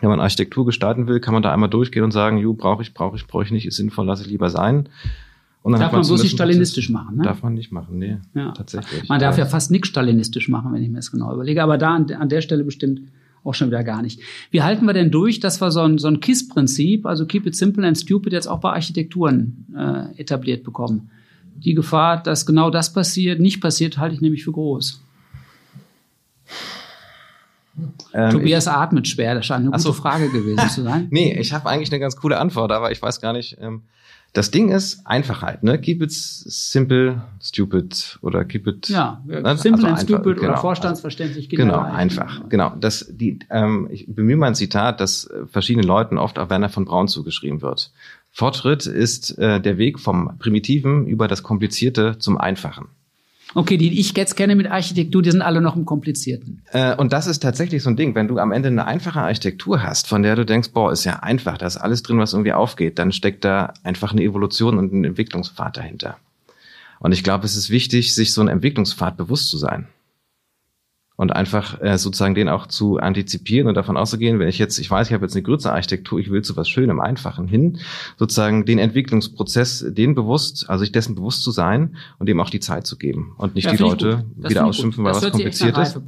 Wenn 0.01 0.11
man 0.11 0.21
Architektur 0.21 0.67
gestalten 0.67 1.07
will, 1.07 1.21
kann 1.21 1.35
man 1.35 1.45
da 1.45 1.53
einmal 1.53 1.71
durchgehen 1.71 2.03
und 2.03 2.11
sagen, 2.11 2.39
ju, 2.39 2.55
brauche 2.55 2.83
ich, 2.83 2.93
brauche 2.93 3.17
ich, 3.17 3.27
brauche 3.27 3.45
ich 3.45 3.53
nicht, 3.53 3.67
ist 3.67 3.77
sinnvoll, 3.77 4.07
lasse 4.07 4.23
ich 4.23 4.29
lieber 4.29 4.51
sein. 4.51 4.89
Und 5.62 5.73
dann 5.73 5.81
darf 5.81 5.92
man 5.92 6.02
bloß 6.04 6.23
nicht 6.23 6.33
stalinistisch 6.33 6.90
machen. 6.90 7.19
Ne? 7.19 7.25
Darf 7.25 7.42
man 7.42 7.54
nicht 7.54 7.71
machen, 7.71 7.99
nee, 7.99 8.16
ja. 8.35 8.50
tatsächlich. 8.50 9.09
Man 9.09 9.21
darf 9.21 9.38
ja 9.38 9.47
fast 9.47 9.71
nichts 9.71 9.88
stalinistisch 9.88 10.49
machen, 10.49 10.73
wenn 10.73 10.83
ich 10.83 10.88
mir 10.88 10.97
das 10.97 11.12
genau 11.12 11.33
überlege. 11.33 11.62
Aber 11.62 11.78
da 11.78 11.95
an, 11.95 12.11
an 12.12 12.28
der 12.28 12.40
Stelle 12.40 12.64
bestimmt 12.64 13.02
auch 13.45 13.54
schon 13.54 13.69
wieder 13.69 13.85
gar 13.85 14.02
nicht. 14.02 14.21
Wie 14.50 14.62
halten 14.62 14.87
wir 14.87 14.92
denn 14.92 15.11
durch, 15.11 15.40
dass 15.40 15.61
wir 15.61 15.71
so 15.71 15.81
ein, 15.81 15.99
so 15.99 16.09
ein 16.09 16.21
KISS-Prinzip, 16.21 17.07
also 17.07 17.26
Keep 17.26 17.47
It 17.47 17.57
Simple 17.57 17.87
and 17.87 17.99
Stupid, 17.99 18.33
jetzt 18.33 18.47
auch 18.47 18.61
bei 18.61 18.71
Architekturen 18.71 19.66
äh, 19.76 20.21
etabliert 20.21 20.64
bekommen? 20.64 21.11
Die 21.57 21.75
Gefahr, 21.75 22.23
dass 22.23 22.47
genau 22.47 22.71
das 22.71 22.92
passiert, 22.92 23.40
nicht 23.40 23.61
passiert, 23.61 23.99
halte 23.99 24.14
ich 24.14 24.21
nämlich 24.21 24.45
für 24.45 24.52
groß. 24.52 25.00
Ähm, 28.12 28.31
Tobias 28.31 28.66
ich, 28.66 28.73
atmet 28.73 29.09
schwer, 29.09 29.35
das 29.35 29.47
scheint 29.47 29.62
eine 29.62 29.71
gute 29.71 29.83
so. 29.83 29.92
Frage 29.92 30.28
gewesen 30.28 30.69
zu 30.69 30.83
sein. 30.83 31.09
nee, 31.11 31.38
ich 31.38 31.52
habe 31.52 31.69
eigentlich 31.69 31.90
eine 31.90 32.00
ganz 32.00 32.16
coole 32.16 32.38
Antwort, 32.38 32.71
aber 32.71 32.92
ich 32.92 33.00
weiß 33.00 33.21
gar 33.21 33.33
nicht. 33.33 33.57
Ähm, 33.61 33.83
das 34.33 34.51
Ding 34.51 34.71
ist 34.71 35.07
Einfachheit, 35.07 35.62
ne? 35.62 35.79
Keep 35.79 36.03
it 36.03 36.12
simple, 36.12 37.23
stupid 37.43 38.19
oder 38.23 38.45
keep 38.47 38.67
it. 38.67 38.89
Ja, 38.89 39.23
ne? 39.27 39.57
simple 39.59 39.85
also 39.85 39.87
and 39.89 40.01
stupid 40.01 40.37
genau. 40.39 40.53
oder 40.53 40.57
vorstandsverständlich. 40.57 41.51
Genau, 41.51 41.81
einfach. 41.81 42.49
Genau. 42.49 42.71
genau. 42.71 42.77
Das, 42.81 43.07
die, 43.11 43.41
ähm, 43.51 43.89
ich 43.91 44.07
bemühe 44.09 44.37
mal 44.37 44.47
ein 44.47 44.55
Zitat, 44.55 45.01
das 45.01 45.27
äh, 45.27 45.47
verschiedenen 45.47 45.87
Leuten 45.87 46.17
oft 46.17 46.39
auch 46.39 46.49
Werner 46.49 46.71
von 46.71 46.87
Braun 46.87 47.09
zugeschrieben 47.09 47.61
wird. 47.61 47.93
Fortschritt 48.31 48.87
ist 48.87 49.37
äh, 49.39 49.61
der 49.61 49.77
Weg 49.77 50.01
vom 50.01 50.39
Primitiven 50.39 51.07
über 51.07 51.29
das 51.29 51.43
Komplizierte 51.43 52.19
zum 52.19 52.39
Einfachen. 52.39 52.89
Okay, 53.54 53.76
die 53.76 54.00
ich 54.00 54.16
jetzt 54.16 54.37
kenne 54.37 54.56
mit 54.56 54.71
Architektur, 54.71 55.23
die 55.23 55.30
sind 55.30 55.42
alle 55.42 55.61
noch 55.61 55.76
im 55.76 55.85
Komplizierten. 55.85 56.62
Äh, 56.73 56.97
und 56.97 57.12
das 57.12 57.26
ist 57.26 57.40
tatsächlich 57.40 57.82
so 57.82 57.90
ein 57.90 57.97
Ding, 57.97 58.14
wenn 58.14 58.28
du 58.28 58.38
am 58.38 58.52
Ende 58.52 58.68
eine 58.68 58.87
einfache 58.87 59.21
Architektur 59.21 59.82
hast, 59.82 60.06
von 60.06 60.23
der 60.23 60.37
du 60.37 60.47
denkst, 60.47 60.71
boah, 60.73 60.90
ist 60.90 61.04
ja 61.04 61.21
einfach, 61.21 61.59
da 61.59 61.66
ist 61.66 61.76
alles 61.76 62.02
drin, 62.02 62.18
was 62.18 62.32
irgendwie 62.32 62.52
aufgeht, 62.52 62.99
dann 62.99 63.12
steckt 63.12 63.44
da 63.44 63.75
einfach 63.82 64.12
eine 64.12 64.23
Evolution 64.23 64.78
und 64.78 64.92
ein 64.92 65.04
Entwicklungspfad 65.04 65.76
dahinter. 65.76 66.16
Und 66.98 67.12
ich 67.12 67.24
glaube, 67.24 67.44
es 67.44 67.57
ist 67.57 67.68
wichtig, 67.70 68.14
sich 68.14 68.33
so 68.33 68.40
einen 68.40 68.48
Entwicklungspfad 68.48 69.16
bewusst 69.16 69.48
zu 69.48 69.59
sein 69.59 69.88
und 71.16 71.33
einfach 71.33 71.81
äh, 71.81 71.98
sozusagen 71.98 72.35
den 72.35 72.48
auch 72.48 72.66
zu 72.66 72.98
antizipieren 72.98 73.68
und 73.68 73.75
davon 73.75 73.96
auszugehen, 73.96 74.38
wenn 74.38 74.48
ich 74.48 74.59
jetzt, 74.59 74.79
ich 74.79 74.90
weiß, 74.90 75.09
ich 75.09 75.12
habe 75.12 75.25
jetzt 75.25 75.35
eine 75.35 75.42
größere 75.42 75.72
Architektur, 75.72 76.18
ich 76.18 76.31
will 76.31 76.42
zu 76.42 76.57
was 76.57 76.68
Schönem, 76.68 77.01
Einfachen 77.01 77.46
hin, 77.46 77.79
sozusagen 78.16 78.64
den 78.64 78.79
Entwicklungsprozess, 78.79 79.85
den 79.88 80.14
bewusst, 80.14 80.68
also 80.68 80.83
sich 80.83 80.92
dessen 80.92 81.14
bewusst 81.14 81.42
zu 81.42 81.51
sein 81.51 81.96
und 82.18 82.29
dem 82.29 82.40
auch 82.40 82.51
die 82.51 82.61
Zeit 82.61 82.87
zu 82.87 82.96
geben 82.96 83.35
und 83.37 83.55
nicht 83.55 83.66
ja, 83.66 83.72
die 83.72 83.83
Leute 83.83 84.25
wieder 84.37 84.64
ausschimpfen, 84.64 85.05
weil 85.05 85.14
was 85.14 85.31
kompliziert 85.31 85.77
ist. 85.79 86.01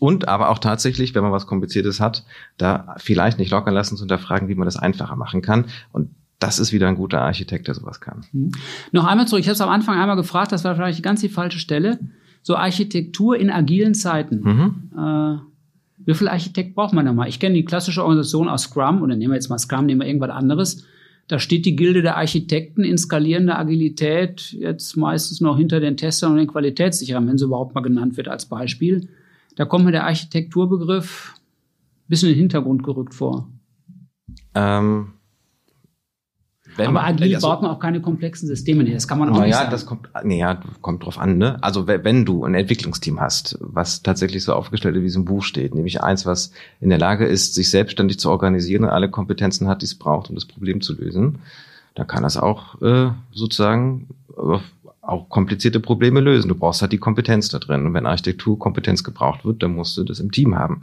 Und 0.00 0.26
aber 0.28 0.48
auch 0.50 0.58
tatsächlich, 0.58 1.14
wenn 1.14 1.22
man 1.22 1.32
was 1.32 1.46
Kompliziertes 1.46 2.00
hat, 2.00 2.24
da 2.56 2.96
vielleicht 2.98 3.38
nicht 3.38 3.50
lockern 3.50 3.74
lassen 3.74 3.96
zu 3.96 4.02
hinterfragen, 4.02 4.48
wie 4.48 4.54
man 4.54 4.64
das 4.64 4.76
einfacher 4.76 5.16
machen 5.16 5.40
kann. 5.40 5.66
Und 5.92 6.10
das 6.40 6.58
ist 6.58 6.72
wieder 6.72 6.88
ein 6.88 6.96
guter 6.96 7.22
Architekt, 7.22 7.68
der 7.68 7.74
sowas 7.74 8.00
kann. 8.00 8.24
Mhm. 8.32 8.52
Noch 8.92 9.06
einmal 9.06 9.26
zurück. 9.26 9.40
Ich 9.40 9.46
habe 9.46 9.54
es 9.54 9.60
am 9.60 9.70
Anfang 9.70 9.98
einmal 9.98 10.16
gefragt, 10.16 10.52
das 10.52 10.64
war 10.64 10.74
vielleicht 10.74 11.02
ganz 11.02 11.20
die 11.20 11.28
falsche 11.28 11.58
Stelle 11.58 11.98
so 12.44 12.56
Architektur 12.56 13.36
in 13.38 13.50
agilen 13.50 13.94
Zeiten. 13.94 14.40
Mhm. 14.42 14.90
Äh, 14.96 15.38
wie 16.06 16.14
viel 16.14 16.28
Architekt 16.28 16.74
braucht 16.74 16.92
man 16.92 17.06
da 17.06 17.12
mal? 17.12 17.26
Ich 17.26 17.40
kenne 17.40 17.54
die 17.54 17.64
klassische 17.64 18.02
Organisation 18.02 18.48
aus 18.48 18.64
Scrum, 18.64 19.00
oder 19.02 19.16
nehmen 19.16 19.32
wir 19.32 19.36
jetzt 19.36 19.48
mal 19.48 19.58
Scrum, 19.58 19.86
nehmen 19.86 20.02
wir 20.02 20.06
irgendwas 20.06 20.30
anderes. 20.30 20.84
Da 21.26 21.38
steht 21.38 21.64
die 21.64 21.74
Gilde 21.74 22.02
der 22.02 22.18
Architekten 22.18 22.84
in 22.84 22.98
skalierender 22.98 23.58
Agilität 23.58 24.52
jetzt 24.52 24.94
meistens 24.98 25.40
noch 25.40 25.56
hinter 25.56 25.80
den 25.80 25.96
Testern 25.96 26.32
und 26.32 26.36
den 26.36 26.46
Qualitätssicherern, 26.46 27.26
wenn 27.26 27.38
sie 27.38 27.46
überhaupt 27.46 27.74
mal 27.74 27.80
genannt 27.80 28.18
wird 28.18 28.28
als 28.28 28.44
Beispiel. 28.44 29.08
Da 29.56 29.64
kommt 29.64 29.86
mir 29.86 29.92
der 29.92 30.04
Architekturbegriff 30.04 31.32
ein 31.36 32.08
bisschen 32.08 32.28
in 32.28 32.34
den 32.34 32.40
Hintergrund 32.40 32.82
gerückt 32.82 33.14
vor. 33.14 33.48
Ähm, 34.54 35.14
wenn 36.76 36.86
aber 36.86 37.02
man, 37.02 37.04
agil 37.04 37.34
also, 37.34 37.48
baut 37.48 37.62
man 37.62 37.70
auch 37.70 37.78
keine 37.78 38.00
komplexen 38.00 38.48
Systeme. 38.48 38.84
Nee, 38.84 38.94
das 38.94 39.06
kann 39.06 39.18
man 39.18 39.30
auch 39.30 39.40
nicht 39.40 39.50
ja, 39.50 39.58
sagen. 39.58 39.70
das 39.70 39.86
kommt, 39.86 40.08
nee, 40.24 40.40
ja, 40.40 40.60
kommt 40.80 41.04
drauf 41.04 41.18
an, 41.18 41.38
ne? 41.38 41.62
Also 41.62 41.86
wenn 41.86 42.24
du 42.24 42.44
ein 42.44 42.54
Entwicklungsteam 42.54 43.20
hast, 43.20 43.58
was 43.60 44.02
tatsächlich 44.02 44.42
so 44.42 44.54
aufgestellt 44.54 44.96
ist, 44.96 45.02
wie 45.02 45.06
es 45.06 45.16
im 45.16 45.24
Buch 45.24 45.42
steht, 45.42 45.74
nämlich 45.74 46.02
eins, 46.02 46.26
was 46.26 46.52
in 46.80 46.88
der 46.88 46.98
Lage 46.98 47.26
ist, 47.26 47.54
sich 47.54 47.70
selbstständig 47.70 48.18
zu 48.18 48.30
organisieren 48.30 48.84
und 48.84 48.90
alle 48.90 49.10
Kompetenzen 49.10 49.68
hat, 49.68 49.82
die 49.82 49.86
es 49.86 49.94
braucht, 49.94 50.28
um 50.28 50.34
das 50.34 50.46
Problem 50.46 50.80
zu 50.80 50.94
lösen, 50.94 51.38
dann 51.94 52.06
kann 52.06 52.22
das 52.22 52.36
auch 52.36 52.80
äh, 52.82 53.10
sozusagen 53.32 54.08
äh, 54.36 54.58
auch 55.00 55.28
komplizierte 55.28 55.80
Probleme 55.80 56.20
lösen. 56.20 56.48
Du 56.48 56.54
brauchst 56.54 56.82
halt 56.82 56.92
die 56.92 56.98
Kompetenz 56.98 57.48
da 57.48 57.58
drin. 57.58 57.86
Und 57.86 57.94
wenn 57.94 58.06
Architekturkompetenz 58.06 59.04
gebraucht 59.04 59.44
wird, 59.44 59.62
dann 59.62 59.74
musst 59.74 59.96
du 59.96 60.04
das 60.04 60.18
im 60.18 60.32
Team 60.32 60.56
haben. 60.56 60.82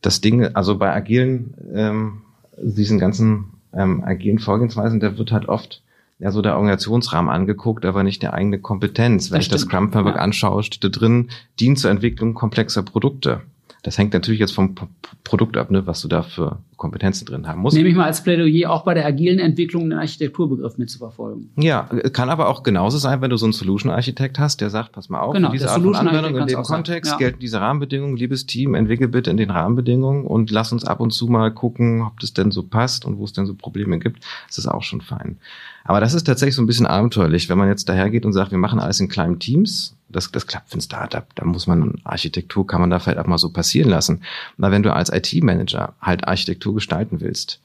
Das 0.00 0.20
Ding, 0.20 0.44
also 0.54 0.78
bei 0.78 0.94
agilen, 0.94 1.54
ähm, 1.74 2.22
diesen 2.56 2.98
ganzen 2.98 3.44
ähm, 3.72 4.02
agilen 4.04 4.38
Vorgehensweisen, 4.38 5.00
da 5.00 5.16
wird 5.18 5.32
halt 5.32 5.48
oft 5.48 5.82
ja 6.18 6.30
so 6.30 6.42
der 6.42 6.54
Organisationsrahmen 6.54 7.30
angeguckt, 7.30 7.84
aber 7.84 8.02
nicht 8.02 8.22
der 8.22 8.34
eigene 8.34 8.58
Kompetenz. 8.58 9.30
Wenn 9.30 9.38
das 9.38 9.46
ich 9.46 9.52
das 9.52 9.62
Scrum 9.62 9.90
Framework 9.90 10.16
ja. 10.16 10.22
anschaue, 10.22 10.62
steht 10.62 10.84
da 10.84 10.88
drin, 10.88 11.30
dient 11.58 11.78
zur 11.78 11.90
Entwicklung 11.90 12.34
komplexer 12.34 12.82
Produkte. 12.82 13.40
Das 13.82 13.98
hängt 13.98 14.12
natürlich 14.12 14.40
jetzt 14.40 14.52
vom 14.52 14.74
P 14.74 14.86
Produkt 15.22 15.56
ab, 15.56 15.70
ne, 15.70 15.86
was 15.86 16.00
du 16.00 16.08
da 16.08 16.22
für 16.22 16.58
Kompetenzen 16.76 17.24
drin 17.24 17.46
haben 17.46 17.60
musst. 17.60 17.76
Nehme 17.76 17.88
ich 17.88 17.94
mal 17.94 18.06
als 18.06 18.24
Plädoyer 18.24 18.70
auch 18.70 18.82
bei 18.82 18.94
der 18.94 19.06
agilen 19.06 19.38
Entwicklung 19.38 19.90
den 19.90 19.98
Architekturbegriff 19.98 20.76
mitzuverfolgen. 20.76 21.50
Ja, 21.56 21.82
kann 22.12 22.30
aber 22.30 22.48
auch 22.48 22.62
genauso 22.62 22.98
sein, 22.98 23.20
wenn 23.20 23.30
du 23.30 23.36
so 23.36 23.46
einen 23.46 23.52
Solution-Architekt 23.52 24.38
hast, 24.38 24.60
der 24.60 24.70
sagt, 24.70 24.92
pass 24.92 25.08
mal 25.08 25.20
auf, 25.20 25.34
genau, 25.34 25.48
für 25.48 25.52
diese 25.52 25.70
Art 25.70 25.82
von 25.82 25.94
Anwendung 25.94 26.36
in 26.36 26.46
dem 26.48 26.62
Kontext 26.62 27.12
ja. 27.12 27.18
gelten 27.18 27.38
diese 27.38 27.60
Rahmenbedingungen, 27.60 28.16
liebes 28.16 28.46
Team, 28.46 28.74
entwickel 28.74 29.08
bitte 29.08 29.30
in 29.30 29.36
den 29.36 29.50
Rahmenbedingungen 29.50 30.24
und 30.24 30.50
lass 30.50 30.72
uns 30.72 30.84
ab 30.84 31.00
und 31.00 31.12
zu 31.12 31.28
mal 31.28 31.52
gucken, 31.52 32.02
ob 32.02 32.18
das 32.18 32.32
denn 32.32 32.50
so 32.50 32.64
passt 32.64 33.04
und 33.04 33.18
wo 33.18 33.24
es 33.24 33.32
denn 33.32 33.46
so 33.46 33.54
Probleme 33.54 33.98
gibt. 33.98 34.24
Das 34.48 34.58
ist 34.58 34.66
auch 34.66 34.82
schon 34.82 35.00
fein. 35.00 35.38
Aber 35.84 36.00
das 36.00 36.14
ist 36.14 36.24
tatsächlich 36.24 36.56
so 36.56 36.62
ein 36.62 36.66
bisschen 36.66 36.86
abenteuerlich, 36.86 37.48
wenn 37.48 37.58
man 37.58 37.68
jetzt 37.68 37.88
dahergeht 37.88 38.26
und 38.26 38.32
sagt, 38.32 38.50
wir 38.50 38.58
machen 38.58 38.80
alles 38.80 39.00
in 39.00 39.08
kleinen 39.08 39.38
Teams. 39.38 39.94
Das, 40.12 40.30
das 40.30 40.46
klappt 40.46 40.70
für 40.70 40.78
ein 40.78 40.82
Startup. 40.82 41.26
Da 41.34 41.44
muss 41.44 41.66
man 41.66 42.00
Architektur, 42.04 42.66
kann 42.66 42.80
man 42.80 42.90
da 42.90 42.98
vielleicht 42.98 43.18
auch 43.18 43.26
mal 43.26 43.38
so 43.38 43.50
passieren 43.50 43.90
lassen. 43.90 44.22
Aber 44.58 44.70
wenn 44.70 44.82
du 44.82 44.92
als 44.92 45.12
IT-Manager 45.12 45.94
halt 46.00 46.26
Architektur 46.26 46.74
gestalten 46.74 47.20
willst, 47.20 47.60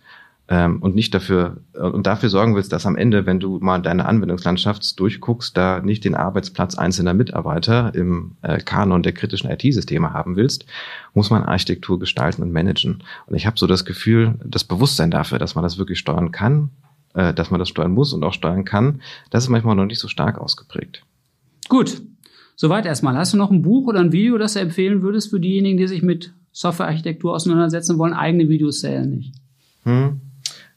ähm, 0.48 0.82
und 0.82 0.94
nicht 0.94 1.14
dafür 1.14 1.58
und 1.74 2.06
dafür 2.06 2.30
sorgen 2.30 2.56
willst, 2.56 2.72
dass 2.72 2.86
am 2.86 2.96
Ende, 2.96 3.26
wenn 3.26 3.40
du 3.40 3.58
mal 3.60 3.82
deine 3.82 4.06
Anwendungslandschaft 4.06 5.00
durchguckst, 5.00 5.58
da 5.58 5.82
nicht 5.82 6.06
den 6.06 6.14
Arbeitsplatz 6.14 6.76
einzelner 6.76 7.14
Mitarbeiter 7.14 7.94
im 7.96 8.34
äh, 8.44 8.60
Kanon 8.60 9.02
der 9.02 9.14
kritischen 9.14 9.50
IT-Systeme 9.50 10.14
haben 10.14 10.36
willst, 10.36 10.66
muss 11.14 11.32
man 11.32 11.44
Architektur 11.44 12.00
gestalten 12.00 12.44
und 12.44 12.52
managen. 12.52 13.04
Und 13.26 13.36
ich 13.36 13.48
habe 13.48 13.58
so 13.58 13.66
das 13.66 13.86
Gefühl, 13.86 14.36
das 14.44 14.64
Bewusstsein 14.64 15.10
dafür, 15.10 15.40
dass 15.40 15.56
man 15.56 15.64
das 15.64 15.80
wirklich 15.80 15.98
steuern 15.98 16.32
kann, 16.32 16.70
äh, 17.16 17.34
dass 17.34 17.50
man 17.50 17.60
das 17.60 17.70
steuern 17.70 17.92
muss 17.92 18.14
und 18.14 18.24
auch 18.24 18.34
steuern 18.34 18.66
kann, 18.66 19.02
das 19.32 19.46
ist 19.46 19.50
manchmal 19.50 19.76
noch 19.76 19.86
nicht 19.86 20.00
so 20.00 20.08
stark 20.08 20.38
ausgeprägt. 20.38 21.04
Gut, 21.70 22.04
soweit 22.56 22.86
erstmal. 22.86 23.16
Hast 23.16 23.34
du 23.34 23.38
noch 23.38 23.52
ein 23.52 23.62
Buch 23.62 23.88
oder 23.88 24.00
ein 24.00 24.12
Video, 24.12 24.38
das 24.38 24.54
du 24.54 24.60
empfehlen 24.60 25.02
würdest 25.02 25.30
für 25.30 25.40
diejenigen, 25.40 25.78
die 25.78 25.88
sich 25.88 26.02
mit 26.02 26.34
Softwarearchitektur 26.52 27.34
auseinandersetzen 27.34 27.98
wollen? 27.98 28.14
Eigene 28.14 28.50
Videos 28.50 28.82
zählen 28.82 29.10
nicht. 29.10 29.34
Hm. 29.84 30.22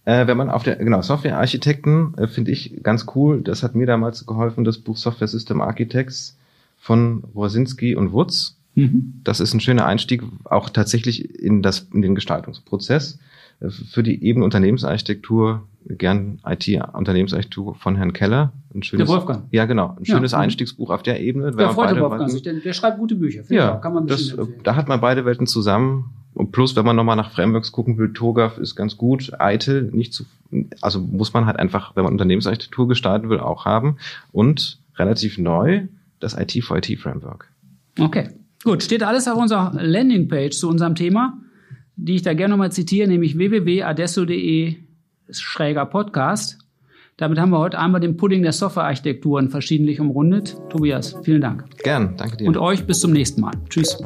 Äh, 0.05 0.27
wenn 0.27 0.37
man 0.37 0.51
auf 0.51 0.62
der, 0.62 0.77
genau, 0.77 1.03
Softwarearchitekten 1.03 2.14
äh, 2.17 2.29
finde 2.29 2.51
ich 2.51 2.83
ganz 2.83 3.07
cool. 3.14 3.43
Das 3.43 3.62
hat 3.62 3.75
mir 3.75 3.87
damals 3.87 4.27
geholfen, 4.27 4.64
das 4.64 4.79
Buch 4.79 4.97
Software 4.97 5.29
System 5.29 5.61
Architects 5.61 6.38
von 6.79 7.25
Wosinski 7.35 7.95
und 7.95 8.12
Wutz. 8.12 8.57
Mhm. 8.75 9.21
Das 9.25 9.41
ist 9.41 9.53
ein 9.53 9.61
schöner 9.61 9.87
Einstieg 9.87 10.23
auch 10.45 10.71
tatsächlich 10.71 11.35
in, 11.38 11.62
das, 11.62 11.88
in 11.93 12.03
den 12.03 12.14
Gestaltungsprozess 12.14 13.19
für 13.61 14.03
die 14.03 14.23
Ebene 14.25 14.44
Unternehmensarchitektur 14.44 15.66
gern 15.97 16.40
IT-Unternehmensarchitektur 16.44 17.75
von 17.75 17.97
Herrn 17.97 18.12
Keller. 18.12 18.53
Ein 18.75 18.83
schönes, 18.83 19.07
der 19.07 19.14
Wolfgang. 19.14 19.44
Ja, 19.51 19.64
genau. 19.64 19.97
Ein 19.99 20.05
schönes 20.05 20.33
ja. 20.33 20.38
Einstiegsbuch 20.38 20.90
auf 20.90 21.03
der 21.03 21.21
Ebene. 21.21 21.51
Der 21.53 21.71
freut 21.71 21.94
der 21.94 22.03
Wolfgang 22.03 22.31
sich, 22.31 22.42
der 22.42 22.73
schreibt 22.73 22.99
gute 22.99 23.14
Bücher. 23.14 23.42
Ja, 23.49 23.77
kann 23.77 23.94
man 23.94 24.07
das, 24.07 24.37
da 24.62 24.77
hat 24.77 24.88
man 24.88 25.01
beide 25.01 25.25
Welten 25.25 25.47
zusammen. 25.47 26.11
Und 26.35 26.53
plus, 26.53 26.77
wenn 26.77 26.85
man 26.85 26.94
nochmal 26.94 27.16
nach 27.16 27.33
Frameworks 27.33 27.73
gucken 27.73 27.99
will, 27.99 28.12
TOGAF 28.12 28.59
ist 28.59 28.77
ganz 28.77 28.97
gut, 28.97 29.33
ITIL 29.40 29.90
nicht 29.92 30.12
zu, 30.12 30.25
also 30.81 31.01
muss 31.01 31.33
man 31.33 31.47
halt 31.47 31.59
einfach, 31.59 31.97
wenn 31.97 32.05
man 32.05 32.12
Unternehmensarchitektur 32.12 32.87
gestalten 32.87 33.29
will, 33.29 33.40
auch 33.40 33.64
haben. 33.64 33.97
Und 34.31 34.79
relativ 34.97 35.38
neu, 35.38 35.87
das 36.21 36.38
IT 36.38 36.53
4 36.53 36.77
IT 36.77 37.01
Framework. 37.01 37.51
Okay. 37.99 38.29
Gut, 38.62 38.83
steht 38.83 39.03
alles 39.03 39.27
auf 39.27 39.37
unserer 39.38 39.73
Landingpage 39.75 40.57
zu 40.57 40.68
unserem 40.68 40.94
Thema 40.94 41.38
die 41.98 42.14
ich 42.14 42.22
da 42.22 42.32
gerne 42.32 42.52
nochmal 42.52 42.72
zitiere, 42.72 43.08
nämlich 43.08 43.37
www.adesso.de 43.37 44.76
schräger 45.30 45.84
Podcast. 45.84 46.58
Damit 47.18 47.38
haben 47.38 47.50
wir 47.50 47.58
heute 47.58 47.78
einmal 47.78 48.00
den 48.00 48.16
Pudding 48.16 48.42
der 48.42 48.52
Softwarearchitekturen 48.52 49.50
verschiedentlich 49.50 50.00
umrundet. 50.00 50.56
Tobias, 50.70 51.16
vielen 51.22 51.40
Dank. 51.40 51.64
Gern, 51.82 52.16
danke 52.16 52.37
dir. 52.37 52.46
Und 52.46 52.56
euch 52.56 52.87
bis 52.87 53.00
zum 53.00 53.12
nächsten 53.12 53.40
Mal. 53.40 53.52
Tschüss. 53.68 53.98